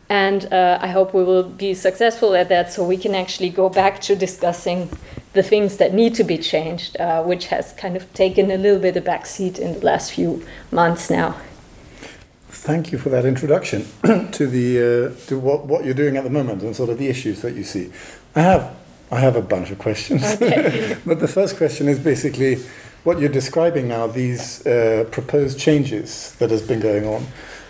And 0.09 0.53
uh, 0.53 0.79
I 0.81 0.89
hope 0.89 1.15
we 1.15 1.25
will 1.25 1.43
be 1.43 1.75
successful 1.75 2.35
at 2.35 2.49
that 2.49 2.73
so 2.73 2.85
we 2.85 2.97
can 2.97 3.15
actually 3.15 3.51
go 3.51 3.69
back 3.69 4.01
to 4.03 4.15
discussing 4.15 4.89
the 5.33 5.43
things 5.43 5.77
that 5.79 5.93
need 5.93 6.15
to 6.15 6.25
be 6.25 6.39
changed, 6.39 6.97
uh, 6.99 7.23
which 7.23 7.47
has 7.47 7.73
kind 7.73 7.97
of 7.97 8.13
taken 8.15 8.51
a 8.51 8.57
little 8.57 8.79
bit 8.81 8.97
of 8.97 9.05
backseat 9.05 9.59
in 9.59 9.75
the 9.75 9.85
last 9.85 10.13
few 10.13 10.45
months 10.71 11.11
now. 11.11 11.37
Thank 12.49 12.91
you 12.91 12.99
for 12.99 13.11
that 13.11 13.25
introduction 13.25 13.87
to 14.33 14.47
the 14.47 14.79
uh, 14.79 15.27
to 15.27 15.39
what, 15.39 15.67
what 15.67 15.85
you're 15.85 15.95
doing 15.95 16.17
at 16.17 16.25
the 16.25 16.31
moment 16.31 16.63
and 16.63 16.75
sort 16.75 16.89
of 16.89 16.99
the 16.99 17.09
issues 17.09 17.43
that 17.43 17.55
you 17.55 17.65
see. 17.65 17.93
I 18.35 18.41
have 18.41 18.77
I 19.11 19.21
have 19.21 19.37
a 19.37 19.43
bunch 19.43 19.71
of 19.71 19.79
questions. 19.79 20.25
Okay. 20.25 20.97
but 21.07 21.21
the 21.21 21.29
first 21.29 21.57
question 21.57 21.89
is 21.89 21.99
basically 21.99 22.57
what 23.05 23.21
you're 23.21 23.29
describing 23.29 23.87
now, 23.87 24.09
these 24.09 24.67
uh, 24.67 25.05
proposed 25.13 25.61
changes 25.61 26.35
that 26.39 26.51
has 26.51 26.63
been 26.63 26.81
going 26.81 27.07
on. 27.07 27.27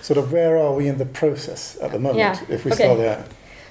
Sort 0.07 0.19
of 0.19 0.33
where 0.33 0.57
are 0.57 0.73
we 0.73 0.87
in 0.87 0.99
the 0.99 1.11
process 1.21 1.77
at 1.83 1.91
the 1.91 1.99
moment, 1.99 2.19
yeah. 2.19 2.55
if 2.55 2.65
we 2.65 2.71
okay. 2.71 2.85
start 2.85 2.99
there? 2.99 3.25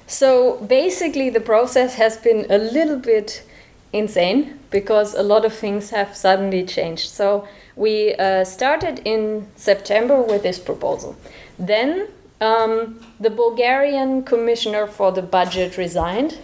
So 0.06 0.58
basically, 0.66 1.30
the 1.30 1.40
process 1.40 1.94
has 1.94 2.18
been 2.18 2.44
a 2.50 2.58
little 2.58 2.98
bit 2.98 3.42
insane 3.90 4.58
because 4.70 5.14
a 5.14 5.22
lot 5.22 5.46
of 5.46 5.54
things 5.54 5.88
have 5.90 6.14
suddenly 6.14 6.62
changed. 6.62 7.08
So 7.08 7.48
we 7.74 8.14
uh, 8.16 8.44
started 8.44 9.00
in 9.06 9.46
September 9.56 10.20
with 10.20 10.42
this 10.42 10.58
proposal. 10.58 11.16
Then 11.58 12.08
um, 12.42 13.00
the 13.18 13.30
Bulgarian 13.30 14.22
commissioner 14.22 14.86
for 14.86 15.12
the 15.12 15.22
budget 15.22 15.78
resigned 15.78 16.36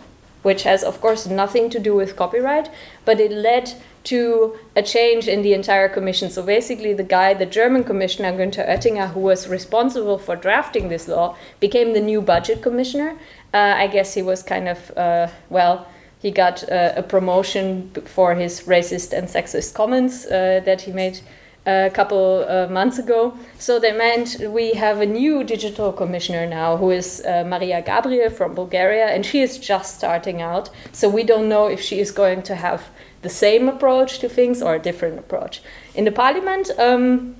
which 0.43 0.65
has, 0.65 0.83
of 0.83 1.01
course, 1.01 1.27
nothing 1.27 1.71
to 1.71 1.79
do 1.79 1.95
with 1.95 2.17
copyright, 2.17 2.69
but 3.05 3.21
it 3.21 3.31
led 3.31 3.75
to 4.05 4.57
a 4.75 4.83
change 4.83 5.29
in 5.29 5.43
the 5.43 5.55
entire 5.55 5.89
commission. 5.89 6.31
So 6.31 6.43
basically, 6.43 6.93
the 6.93 7.05
guy, 7.05 7.35
the 7.35 7.47
German 7.47 7.85
commissioner, 7.85 8.33
Günther 8.33 8.69
Oettinger, 8.69 9.13
who 9.13 9.21
was 9.21 9.49
responsible 9.49 10.19
for 10.19 10.37
drafting 10.37 10.89
this 10.89 11.09
law, 11.09 11.37
became 11.61 11.93
the 11.93 12.01
new 12.01 12.21
budget 12.21 12.63
commissioner. 12.63 13.17
Uh, 13.55 13.75
I 13.77 13.87
guess 13.87 14.15
he 14.15 14.23
was 14.23 14.43
kind 14.43 14.69
of, 14.69 14.91
uh, 14.97 15.29
well, 15.51 15.87
he 16.19 16.31
got 16.31 16.63
uh, 16.71 16.93
a 16.97 17.03
promotion 17.03 17.91
for 18.05 18.35
his 18.35 18.63
racist 18.63 19.13
and 19.17 19.29
sexist 19.29 19.75
comments 19.75 20.25
uh, 20.27 20.61
that 20.65 20.83
he 20.83 20.93
made 20.93 21.21
a 21.67 21.91
couple 21.91 22.45
uh, 22.49 22.67
months 22.69 22.99
ago. 22.99 23.37
So 23.59 23.79
they 23.79 23.93
meant 23.93 24.37
we 24.49 24.73
have 24.73 25.01
a 25.01 25.07
new 25.07 25.45
digital 25.45 25.93
commissioner 25.93 26.47
now 26.47 26.77
who 26.77 26.91
is 26.91 27.23
uh, 27.25 27.45
Mariya 27.45 27.83
Gabriel 27.83 28.31
from 28.31 28.55
Bulgaria, 28.55 29.07
and 29.07 29.25
she 29.25 29.43
is 29.43 29.59
just 29.59 29.97
starting 29.97 30.43
out. 30.43 30.71
So 30.93 31.09
we 31.09 31.23
don't 31.23 31.49
know 31.49 31.67
if 31.67 31.81
she 31.81 32.01
is 32.01 32.11
going 32.11 32.43
to 32.43 32.55
have 32.55 32.83
the 33.23 33.29
same 33.29 33.69
approach 33.69 34.19
to 34.19 34.29
things 34.29 34.61
or 34.63 34.75
a 34.75 34.79
different 34.79 35.19
approach. 35.19 35.63
In 35.95 36.05
the 36.05 36.13
parliament, 36.13 36.71
um, 36.79 37.37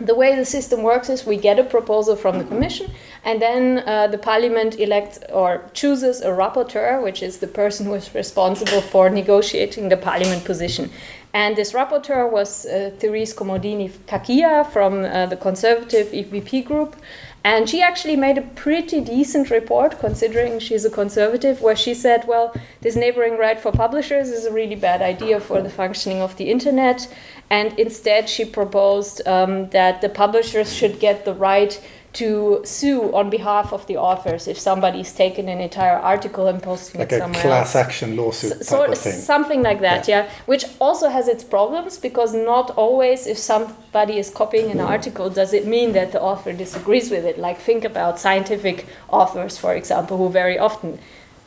the 0.00 0.14
way 0.14 0.34
the 0.34 0.44
system 0.44 0.82
works 0.82 1.10
is 1.10 1.26
we 1.26 1.36
get 1.36 1.58
a 1.58 1.64
proposal 1.64 2.16
from 2.16 2.38
the 2.38 2.44
commission 2.44 2.90
and 3.22 3.40
then 3.40 3.82
uh, 3.86 4.06
the 4.06 4.16
parliament 4.16 4.80
elects 4.80 5.18
or 5.30 5.62
chooses 5.74 6.22
a 6.22 6.28
rapporteur 6.28 7.02
which 7.02 7.22
is 7.22 7.38
the 7.38 7.46
person 7.46 7.84
who 7.84 7.94
is 7.94 8.14
responsible 8.14 8.80
for 8.80 9.10
negotiating 9.10 9.90
the 9.90 9.96
parliament 9.98 10.42
position 10.42 10.90
and 11.32 11.56
this 11.56 11.72
rapporteur 11.72 12.30
was 12.30 12.66
uh, 12.66 12.90
Therese 12.98 13.34
Comodini 13.34 13.88
Cachia 14.06 14.68
from 14.72 15.04
uh, 15.04 15.26
the 15.26 15.36
conservative 15.36 16.08
EPP 16.08 16.64
group. 16.64 16.96
And 17.42 17.70
she 17.70 17.80
actually 17.80 18.16
made 18.16 18.36
a 18.36 18.42
pretty 18.42 19.00
decent 19.00 19.50
report 19.50 19.98
considering 19.98 20.58
she's 20.58 20.84
a 20.84 20.90
conservative, 20.90 21.62
where 21.62 21.76
she 21.76 21.94
said, 21.94 22.26
well, 22.28 22.54
this 22.82 22.96
neighboring 22.96 23.38
right 23.38 23.58
for 23.58 23.72
publishers 23.72 24.28
is 24.28 24.44
a 24.44 24.52
really 24.52 24.74
bad 24.74 25.00
idea 25.00 25.40
for 25.40 25.62
the 25.62 25.70
functioning 25.70 26.20
of 26.20 26.36
the 26.36 26.50
internet. 26.50 27.12
And 27.48 27.78
instead, 27.78 28.28
she 28.28 28.44
proposed 28.44 29.26
um, 29.26 29.70
that 29.70 30.02
the 30.02 30.10
publishers 30.10 30.72
should 30.74 31.00
get 31.00 31.24
the 31.24 31.34
right 31.34 31.82
to 32.12 32.60
sue 32.64 33.14
on 33.14 33.30
behalf 33.30 33.72
of 33.72 33.86
the 33.86 33.96
authors 33.96 34.48
if 34.48 34.58
somebody's 34.58 35.12
taken 35.12 35.48
an 35.48 35.60
entire 35.60 35.96
article 35.96 36.48
and 36.48 36.60
posting 36.60 36.98
like 37.00 37.12
it 37.12 37.16
a 37.16 37.18
somewhere 37.20 37.42
class 37.42 37.76
else. 37.76 37.86
action 37.86 38.16
lawsuit 38.16 38.50
type 38.52 38.62
Sort 38.64 38.90
of 38.90 38.98
thing. 38.98 39.12
something 39.12 39.62
like 39.62 39.80
that, 39.80 40.08
yeah. 40.08 40.28
Which 40.46 40.64
also 40.80 41.08
has 41.08 41.28
its 41.28 41.44
problems 41.44 41.98
because 41.98 42.34
not 42.34 42.70
always, 42.72 43.28
if 43.28 43.38
somebody 43.38 44.18
is 44.18 44.28
copying 44.28 44.72
an 44.72 44.80
article, 44.80 45.30
does 45.30 45.52
it 45.52 45.66
mean 45.66 45.92
that 45.92 46.10
the 46.10 46.20
author 46.20 46.52
disagrees 46.52 47.10
with 47.12 47.24
it. 47.24 47.38
Like 47.38 47.58
think 47.58 47.84
about 47.84 48.18
scientific 48.18 48.86
authors, 49.08 49.56
for 49.56 49.74
example, 49.74 50.16
who 50.16 50.28
very 50.30 50.58
often 50.58 50.98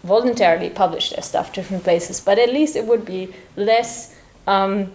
voluntarily 0.06 0.70
publish 0.70 1.10
their 1.10 1.24
stuff 1.24 1.52
different 1.52 1.84
places. 1.84 2.22
But 2.22 2.40
at 2.40 2.54
least 2.54 2.76
it 2.78 2.86
would 2.86 3.04
be 3.06 3.34
less. 3.58 4.16
Um, 4.48 4.92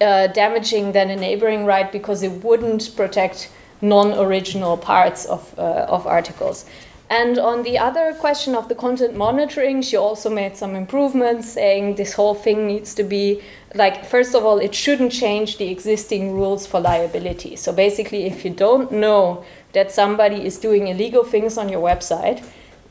uh, 0.00 0.28
damaging 0.28 0.92
than 0.92 1.10
a 1.10 1.16
neighboring 1.16 1.64
right 1.64 1.90
because 1.90 2.22
it 2.22 2.44
wouldn't 2.44 2.94
protect 2.96 3.50
non-original 3.80 4.76
parts 4.76 5.26
of, 5.26 5.58
uh, 5.58 5.86
of 5.88 6.06
articles. 6.06 6.64
And 7.10 7.38
on 7.38 7.62
the 7.62 7.78
other 7.78 8.14
question 8.14 8.54
of 8.54 8.68
the 8.68 8.74
content 8.74 9.14
monitoring, 9.14 9.82
she 9.82 9.96
also 9.96 10.30
made 10.30 10.56
some 10.56 10.74
improvements, 10.74 11.52
saying 11.52 11.96
this 11.96 12.14
whole 12.14 12.34
thing 12.34 12.66
needs 12.66 12.94
to 12.94 13.02
be 13.02 13.42
like, 13.74 14.04
first 14.04 14.34
of 14.34 14.44
all, 14.44 14.58
it 14.58 14.74
shouldn't 14.74 15.12
change 15.12 15.58
the 15.58 15.70
existing 15.70 16.32
rules 16.32 16.66
for 16.66 16.80
liability. 16.80 17.56
So 17.56 17.72
basically, 17.72 18.24
if 18.24 18.44
you 18.44 18.50
don't 18.50 18.90
know 18.90 19.44
that 19.72 19.92
somebody 19.92 20.46
is 20.46 20.58
doing 20.58 20.88
illegal 20.88 21.24
things 21.24 21.58
on 21.58 21.68
your 21.68 21.82
website 21.82 22.42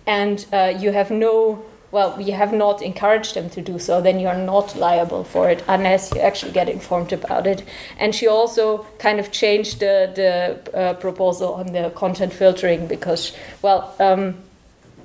and 0.05 0.45
uh, 0.53 0.73
you 0.77 0.91
have 0.91 1.09
no 1.09 1.63
well, 1.93 2.19
you 2.19 2.33
have 2.33 2.51
not 2.51 2.81
encouraged 2.81 3.35
them 3.35 3.51
to 3.51 3.61
do 3.61 3.77
so, 3.77 4.01
then 4.01 4.19
you're 4.19 4.33
not 4.33 4.75
liable 4.75 5.23
for 5.23 5.47
it 5.51 5.63
unless 5.67 6.11
you 6.15 6.21
actually 6.21 6.51
get 6.51 6.67
informed 6.67 7.13
about 7.13 7.45
it. 7.45 7.63
And 7.99 8.15
she 8.15 8.27
also 8.27 8.87
kind 8.97 9.19
of 9.19 9.31
changed 9.31 9.79
the, 9.79 10.11
the 10.15 10.75
uh, 10.75 10.93
proposal 10.95 11.53
on 11.53 11.67
the 11.67 11.91
content 11.91 12.33
filtering 12.33 12.87
because, 12.87 13.37
well, 13.61 13.93
um, 13.99 14.37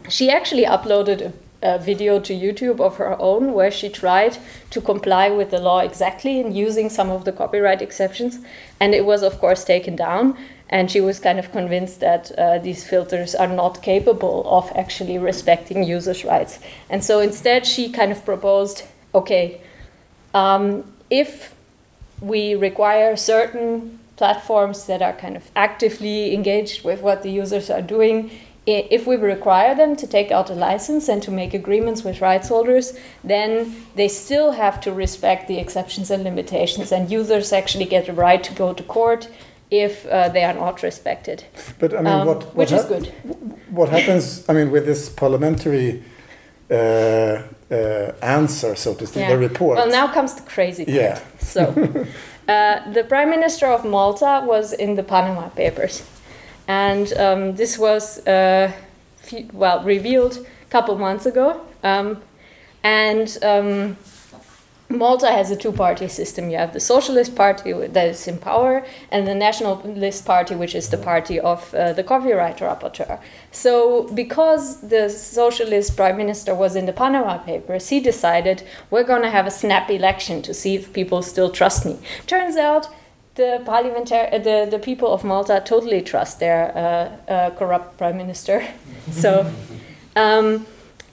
she 0.09 0.31
actually 0.31 0.65
uploaded 0.65 1.21
a, 1.63 1.75
a 1.75 1.79
video 1.79 2.19
to 2.21 2.33
YouTube 2.33 2.81
of 2.81 2.97
her 2.97 3.21
own 3.21 3.53
where 3.53 3.71
she 3.71 3.91
tried 3.91 4.39
to 4.71 4.81
comply 4.81 5.29
with 5.29 5.51
the 5.51 5.59
law 5.59 5.81
exactly 5.81 6.41
in 6.41 6.55
using 6.55 6.89
some 6.89 7.11
of 7.11 7.27
the 7.27 7.33
copyright 7.33 7.83
exceptions. 7.83 8.39
And 8.81 8.95
it 8.95 9.05
was, 9.05 9.23
of 9.23 9.39
course, 9.41 9.63
taken 9.63 9.95
down 9.95 10.39
and 10.71 10.91
she 10.91 11.01
was 11.01 11.19
kind 11.19 11.39
of 11.39 11.51
convinced 11.51 12.01
that 12.01 12.31
uh, 12.39 12.59
these 12.59 12.85
filters 12.85 13.35
are 13.35 13.47
not 13.47 13.83
capable 13.83 14.45
of 14.47 14.71
actually 14.75 15.19
respecting 15.19 15.83
users' 15.83 16.25
rights. 16.25 16.59
And 16.91 17.03
so 17.03 17.21
instead, 17.21 17.67
she 17.67 17.91
kind 17.91 18.13
of 18.13 18.25
proposed 18.25 18.85
okay, 19.15 19.61
um, 20.35 20.85
if 21.11 21.55
we 22.21 22.55
require 22.55 23.17
certain 23.17 23.99
platforms 24.17 24.87
that 24.87 25.01
are 25.01 25.15
kind 25.15 25.37
of 25.37 25.51
actively 25.57 26.35
engaged 26.35 26.85
with 26.85 27.01
what 27.01 27.23
the 27.23 27.31
users 27.31 27.71
are 27.71 27.81
doing, 27.81 28.31
if 28.67 29.07
we 29.07 29.17
require 29.17 29.75
them 29.75 29.97
to 29.97 30.07
take 30.07 30.31
out 30.31 30.51
a 30.51 30.55
license 30.55 31.09
and 31.09 31.23
to 31.23 31.31
make 31.31 31.55
agreements 31.55 32.05
with 32.05 32.21
rights 32.21 32.49
holders, 32.49 32.99
then 33.25 33.75
they 33.95 34.09
still 34.09 34.53
have 34.53 34.79
to 34.83 34.93
respect 34.93 35.49
the 35.49 35.59
exceptions 35.59 36.11
and 36.11 36.23
limitations, 36.23 36.93
and 36.93 37.11
users 37.11 37.51
actually 37.51 37.87
get 37.87 38.05
the 38.05 38.13
right 38.13 38.45
to 38.45 38.53
go 38.53 38.75
to 38.75 38.83
court 38.83 39.31
if 39.71 40.07
uh, 40.07 40.29
they 40.31 40.45
are 40.45 40.55
not 40.55 40.83
respected. 40.83 41.45
But 41.79 41.93
I 41.93 41.97
mean, 41.97 42.07
Um, 42.07 42.27
what, 42.27 42.45
what 42.45 42.55
which 42.57 42.73
is 42.73 42.85
good. 42.85 43.13
What 43.71 43.89
happens? 43.89 44.45
I 44.49 44.53
mean, 44.55 44.71
with 44.71 44.85
this 44.87 45.09
parliamentary 45.11 46.03
uh, 46.71 46.75
uh, 47.71 48.13
answer, 48.23 48.75
so 48.77 48.95
to 48.95 49.07
speak, 49.07 49.23
Yeah. 49.23 49.31
the 49.37 49.39
report. 49.39 49.77
Well, 49.77 49.91
now 49.91 50.13
comes 50.13 50.35
the 50.35 50.43
crazy 50.43 50.85
part. 50.85 50.97
Yeah. 50.97 51.19
So, 51.39 51.63
uh, 52.49 52.93
the 52.93 53.05
Prime 53.09 53.31
Minister 53.31 53.67
of 53.67 53.85
Malta 53.85 54.43
was 54.47 54.73
in 54.73 54.95
the 54.97 55.03
Panama 55.03 55.49
Papers, 55.49 56.03
and 56.67 57.13
um, 57.19 57.57
this 57.57 57.79
was 57.79 58.19
uh, 58.27 58.71
few, 59.17 59.49
well 59.53 59.83
revealed 59.85 60.39
a 60.39 60.71
couple 60.71 60.97
months 60.99 61.27
ago. 61.27 61.61
Um, 61.83 62.17
and 62.83 63.29
um, 63.43 63.97
Malta 64.91 65.31
has 65.31 65.51
a 65.51 65.57
two-party 65.57 66.09
system. 66.09 66.49
You 66.49 66.57
have 66.57 66.73
the 66.73 66.81
Socialist 66.81 67.37
Party 67.37 67.73
that 67.73 68.09
is 68.09 68.27
in 68.27 68.39
power, 68.39 68.87
and 69.11 69.27
the 69.27 69.35
Nationalist 69.35 70.25
Party, 70.25 70.55
which 70.55 70.75
is 70.75 70.89
the 70.89 70.97
party 70.97 71.39
of 71.39 71.75
uh, 71.75 71.93
the 71.93 72.03
copyright 72.03 72.59
rapporteur. 72.59 73.21
So, 73.53 74.09
because 74.15 74.81
the 74.81 75.11
Socialist 75.11 75.95
Prime 75.95 76.17
Minister 76.17 76.55
was 76.55 76.75
in 76.75 76.87
the 76.87 76.95
Panama 76.95 77.37
Papers, 77.39 77.91
he 77.91 78.01
decided 78.01 78.63
we're 78.91 79.05
going 79.05 79.23
to 79.23 79.31
have 79.31 79.47
a 79.47 79.51
snap 79.51 79.91
election 79.91 80.41
to 80.43 80.55
see 80.55 80.77
if 80.77 80.93
people 80.93 81.21
still 81.23 81.51
trust 81.51 81.85
me. 81.85 81.99
Turns 82.27 82.57
out. 82.57 82.89
The 83.35 83.63
parliamentary, 83.65 84.27
uh, 84.33 84.39
the, 84.39 84.67
the 84.69 84.81
people 84.81 85.13
of 85.13 85.23
Malta 85.23 85.63
totally 85.65 86.03
trust 86.03 86.41
their 86.41 86.77
uh, 86.77 87.33
uh, 87.33 87.51
corrupt 87.51 87.97
prime 87.97 88.17
minister. 88.17 88.67
so, 89.13 89.49
um, 90.17 90.67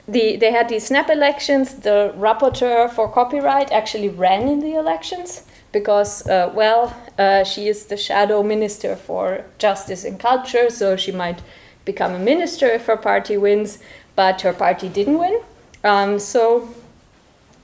the, 0.08 0.36
they 0.36 0.52
had 0.52 0.68
these 0.68 0.86
snap 0.86 1.10
elections. 1.10 1.74
The 1.74 2.14
rapporteur 2.16 2.90
for 2.90 3.08
copyright 3.08 3.72
actually 3.72 4.08
ran 4.08 4.48
in 4.48 4.60
the 4.60 4.74
elections 4.74 5.42
because, 5.72 6.26
uh, 6.28 6.50
well, 6.54 6.96
uh, 7.18 7.44
she 7.44 7.68
is 7.68 7.86
the 7.86 7.96
shadow 7.96 8.42
minister 8.42 8.96
for 8.96 9.44
justice 9.58 10.04
and 10.04 10.18
culture, 10.18 10.70
so 10.70 10.96
she 10.96 11.12
might 11.12 11.42
become 11.84 12.14
a 12.14 12.18
minister 12.18 12.66
if 12.66 12.86
her 12.86 12.96
party 12.96 13.36
wins, 13.36 13.78
but 14.14 14.40
her 14.42 14.52
party 14.52 14.88
didn't 14.88 15.18
win. 15.18 15.40
Um, 15.84 16.18
so 16.18 16.68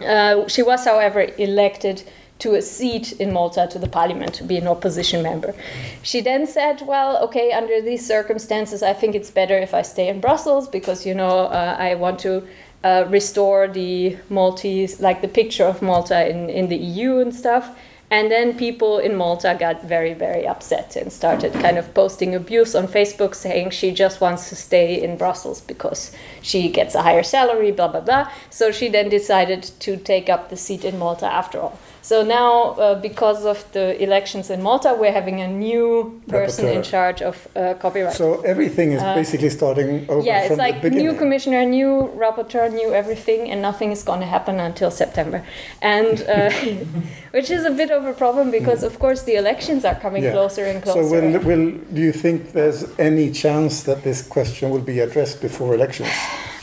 uh, 0.01 0.47
she 0.49 0.63
was, 0.63 0.85
however, 0.85 1.27
elected 1.39 2.03
to 2.43 2.57
a 2.57 2.63
seat 2.63 3.13
in 3.21 3.33
Malta 3.33 3.69
to 3.71 3.79
the 3.79 3.89
parliament 3.89 4.35
to 4.35 4.45
be 4.45 4.57
an 4.57 4.67
opposition 4.67 5.23
member. 5.23 5.55
She 6.03 6.21
then 6.21 6.47
said, 6.47 6.83
Well, 6.85 7.17
okay, 7.25 7.53
under 7.53 7.81
these 7.81 8.05
circumstances, 8.05 8.83
I 8.83 8.95
think 8.95 9.15
it's 9.15 9.31
better 9.31 9.57
if 9.57 9.73
I 9.73 9.83
stay 9.83 10.09
in 10.09 10.21
Brussels 10.21 10.69
because, 10.69 11.07
you 11.07 11.15
know, 11.15 11.47
uh, 11.47 11.77
I 11.79 11.95
want 11.95 12.19
to. 12.21 12.47
Uh, 12.85 13.07
restore 13.11 13.69
the 13.69 14.17
Maltese, 14.29 15.01
like 15.01 15.23
the 15.23 15.29
picture 15.29 15.63
of 15.63 15.83
Malta 15.83 16.29
in, 16.29 16.51
in 16.51 16.69
the 16.69 16.77
EU 16.77 17.19
and 17.19 17.33
stuff. 17.33 17.79
And 18.11 18.29
then 18.29 18.59
people 18.59 18.99
in 18.99 19.15
Malta 19.15 19.57
got 19.59 19.85
very, 19.85 20.15
very 20.15 20.49
upset 20.49 20.97
and 20.97 21.13
started 21.13 21.53
kind 21.53 21.79
of 21.79 21.95
posting 21.95 22.35
abuse 22.35 22.75
on 22.75 22.89
Facebook 22.89 23.37
saying 23.37 23.71
she 23.71 23.93
just 23.93 24.21
wants 24.21 24.49
to 24.49 24.57
stay 24.57 25.01
in 25.01 25.17
Brussels 25.17 25.61
because 25.61 26.11
she 26.43 26.69
gets 26.69 26.97
a 26.97 27.03
higher 27.03 27.23
salary, 27.23 27.71
blah, 27.71 27.87
blah, 27.87 28.01
blah. 28.01 28.29
So 28.51 28.73
she 28.73 28.89
then 28.89 29.09
decided 29.09 29.63
to 29.63 29.97
take 29.97 30.29
up 30.29 30.51
the 30.51 30.57
seat 30.57 30.85
in 30.85 30.99
Malta 30.99 31.27
after 31.27 31.61
all. 31.61 31.79
So 32.05 32.25
now, 32.25 32.53
uh, 32.73 33.01
because 33.01 33.47
of 33.47 33.65
the 33.73 34.03
elections 34.03 34.51
in 34.51 34.61
Malta, 34.61 34.97
we're 34.99 35.13
having 35.13 35.41
a 35.41 35.47
new 35.47 36.21
person 36.29 36.67
in 36.67 36.83
charge 36.83 37.23
of 37.23 37.37
uh, 37.55 37.75
copyright. 37.75 38.17
so 38.17 38.41
everything 38.43 38.93
is 38.93 39.01
Uh, 39.03 39.15
basically 39.15 39.51
starting 39.51 39.91
over 40.09 40.27
yeah, 40.27 40.43
it's 40.47 40.59
like 40.59 40.83
the 40.83 40.91
new 40.91 41.13
commissioner, 41.15 41.65
new 41.65 42.11
rapporteur, 42.25 42.67
new 42.73 42.93
everything, 42.93 43.51
and 43.53 43.63
nothing 43.63 43.93
is 43.93 44.03
going 44.03 44.21
to 44.21 44.27
happen 44.27 44.59
until 44.61 44.91
September. 44.91 45.39
And 45.81 46.15
uh, 46.29 46.51
which 47.37 47.51
is 47.51 47.65
a 47.65 47.71
bit 47.71 47.91
of 47.93 48.05
a 48.05 48.13
problem 48.13 48.51
because, 48.51 48.83
of 48.83 48.99
course, 48.99 49.23
the 49.23 49.37
elections 49.37 49.85
are 49.85 49.95
coming 49.95 50.25
Yeah. 50.25 50.33
closer 50.33 50.65
and 50.71 50.83
closer. 50.83 51.03
So 51.05 51.11
will, 51.15 51.39
will 51.49 51.67
do 51.97 52.01
you 52.09 52.13
think 52.13 52.53
there's 52.53 52.81
any 52.99 53.31
chance 53.31 53.83
that 53.85 54.03
this 54.03 54.23
question 54.37 54.71
will 54.73 54.87
be 54.95 54.99
addressed 55.07 55.41
before 55.41 55.73
elections? 55.75 56.11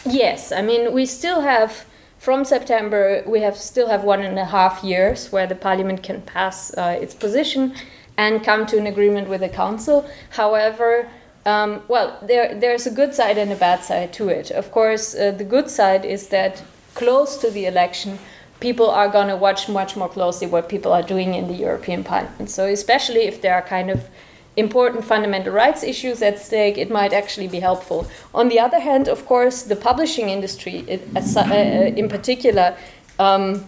Yes, 0.05 0.51
I 0.51 0.61
mean 0.61 0.93
we 0.93 1.05
still 1.05 1.41
have 1.41 1.71
from 2.19 2.45
September 2.45 3.23
we 3.25 3.41
have 3.41 3.57
still 3.57 3.87
have 3.87 4.03
one 4.03 4.21
and 4.21 4.37
a 4.37 4.45
half 4.45 4.83
years 4.83 5.31
where 5.31 5.47
the 5.47 5.55
parliament 5.55 6.03
can 6.03 6.21
pass 6.21 6.71
uh, 6.77 6.97
its 7.01 7.15
position 7.15 7.73
and 8.17 8.43
come 8.43 8.65
to 8.65 8.77
an 8.77 8.85
agreement 8.85 9.29
with 9.29 9.39
the 9.39 9.49
council. 9.49 10.05
However, 10.31 11.09
um, 11.45 11.81
well, 11.87 12.19
there 12.21 12.53
there's 12.53 12.85
a 12.85 12.91
good 12.91 13.15
side 13.15 13.37
and 13.37 13.51
a 13.51 13.55
bad 13.55 13.83
side 13.83 14.11
to 14.13 14.27
it. 14.27 14.51
Of 14.51 14.71
course, 14.71 15.15
uh, 15.15 15.31
the 15.31 15.45
good 15.45 15.69
side 15.69 16.03
is 16.05 16.27
that 16.27 16.61
close 16.93 17.37
to 17.37 17.49
the 17.49 17.65
election. 17.65 18.19
People 18.59 18.89
are 18.89 19.07
going 19.07 19.29
to 19.29 19.37
watch 19.37 19.69
much 19.69 19.95
more 19.95 20.09
closely 20.09 20.45
what 20.45 20.67
people 20.67 20.91
are 20.91 21.01
doing 21.01 21.33
in 21.33 21.47
the 21.47 21.53
European 21.53 22.03
Parliament. 22.03 22.49
So, 22.49 22.65
especially 22.65 23.21
if 23.21 23.41
there 23.41 23.55
are 23.55 23.61
kind 23.61 23.89
of 23.89 24.09
important 24.59 25.03
fundamental 25.05 25.53
rights 25.53 25.83
issues 25.83 26.21
at 26.21 26.39
stake, 26.39 26.77
it 26.77 26.89
might 26.89 27.13
actually 27.13 27.47
be 27.47 27.59
helpful. 27.59 28.05
On 28.33 28.49
the 28.49 28.59
other 28.59 28.79
hand, 28.79 29.07
of 29.07 29.25
course, 29.25 29.63
the 29.63 29.75
publishing 29.75 30.29
industry, 30.29 30.83
it- 30.87 31.07
uh, 31.15 31.99
in 32.01 32.07
particular, 32.09 32.75
um, 33.17 33.65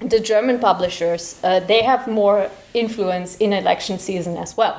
the 0.00 0.20
German 0.20 0.58
publishers, 0.58 1.36
uh, 1.42 1.60
they 1.60 1.82
have 1.82 2.06
more 2.06 2.50
influence 2.74 3.36
in 3.38 3.52
election 3.52 3.98
season 3.98 4.36
as 4.36 4.56
well. 4.56 4.76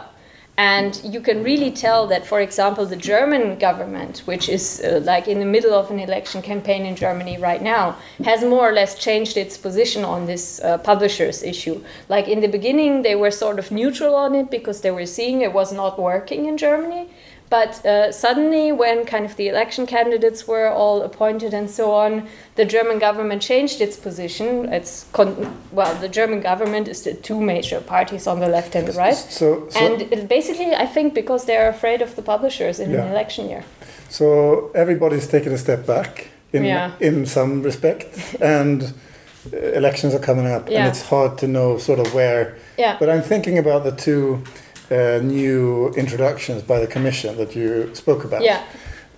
And 0.58 1.00
you 1.04 1.22
can 1.22 1.44
really 1.44 1.70
tell 1.70 2.08
that, 2.08 2.26
for 2.26 2.42
example, 2.42 2.88
the 2.88 2.96
German 2.96 3.60
government, 3.60 4.24
which 4.26 4.50
is 4.50 4.82
uh, 4.84 5.00
like 5.04 5.28
in 5.28 5.38
the 5.38 5.46
middle 5.46 5.74
of 5.74 5.92
an 5.92 6.00
election 6.00 6.42
campaign 6.42 6.84
in 6.84 6.96
Germany 6.96 7.38
right 7.38 7.62
now, 7.62 7.96
has 8.24 8.44
more 8.44 8.68
or 8.68 8.74
less 8.74 8.98
changed 8.98 9.38
its 9.38 9.56
position 9.56 10.04
on 10.04 10.26
this 10.26 10.60
uh, 10.62 10.80
publishers 10.80 11.44
issue. 11.44 11.84
Like 12.10 12.28
in 12.28 12.40
the 12.40 12.48
beginning, 12.48 13.04
they 13.04 13.14
were 13.14 13.30
sort 13.30 13.60
of 13.60 13.70
neutral 13.70 14.16
on 14.16 14.34
it 14.34 14.50
because 14.50 14.82
they 14.82 14.90
were 14.90 15.06
seeing 15.06 15.42
it 15.42 15.54
was 15.54 15.72
not 15.72 16.00
working 16.00 16.48
in 16.48 16.58
Germany. 16.58 17.08
But 17.50 17.86
uh, 17.86 18.12
suddenly, 18.12 18.72
when 18.74 19.06
kind 19.06 19.24
of 19.26 19.36
the 19.38 19.48
election 19.48 19.86
candidates 19.86 20.48
were 20.48 20.68
all 20.70 21.02
appointed 21.02 21.54
and 21.54 21.70
so 21.70 21.92
on, 21.94 22.28
the 22.56 22.66
German 22.66 23.00
government 23.00 23.42
changed 23.42 23.80
its 23.80 23.96
position. 23.96 24.72
It's 24.74 25.06
con- 25.14 25.56
well, 25.72 25.96
the 25.96 26.10
German 26.10 26.42
government 26.42 26.88
is 26.90 27.04
the 27.04 27.14
two 27.14 27.40
major 27.40 27.80
parties 27.80 28.28
on 28.28 28.40
the 28.42 28.48
left 28.48 28.76
and 28.76 28.86
the 28.88 28.92
right, 28.94 29.16
So, 29.16 29.68
so, 29.70 29.80
and 29.80 30.02
it 30.02 30.28
basically, 30.28 30.76
I 30.76 30.86
think, 30.86 31.14
because 31.14 31.46
they're 31.46 31.70
afraid 31.70 32.02
of 32.02 32.16
the 32.16 32.22
publishers 32.22 32.80
in 32.80 32.92
Yeah. 32.92 33.04
an 33.06 33.12
election 33.12 33.50
year. 33.50 33.64
so 34.10 34.72
everybody's 34.74 35.28
taken 35.28 35.54
a 35.54 35.58
step 35.58 35.86
back 35.86 36.28
in 36.54 36.64
Yeah. 36.64 36.92
in 37.00 37.26
some 37.26 37.62
respect, 37.64 38.06
and 38.42 38.84
uh, 38.84 39.58
elections 39.76 40.14
are 40.14 40.20
coming 40.26 40.48
up, 40.48 40.70
Yeah. 40.70 40.80
and 40.80 40.88
it's 40.90 41.10
hard 41.10 41.38
to 41.38 41.48
know 41.48 41.78
sort 41.78 42.00
of 42.00 42.14
where. 42.14 42.56
Yeah. 42.78 42.96
But 43.00 43.10
I'm 43.10 43.22
thinking 43.22 43.58
about 43.58 43.84
the 43.84 43.92
two 43.92 44.42
uh, 44.92 45.20
new 45.24 45.90
introductions 45.96 46.62
by 46.64 46.80
the 46.80 46.88
Commission 46.88 47.38
that 47.38 47.56
you 47.56 47.94
spoke 47.94 48.24
about. 48.24 48.42
Yeah. 48.44 48.64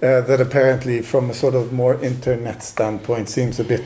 Uh, 0.02 0.22
that 0.22 0.40
apparently, 0.40 1.02
from 1.02 1.30
a 1.30 1.34
sort 1.34 1.56
of 1.56 1.74
more 1.74 1.96
internet 2.02 2.64
standpoint, 2.64 3.28
seems 3.30 3.60
a 3.60 3.64
bit 3.64 3.84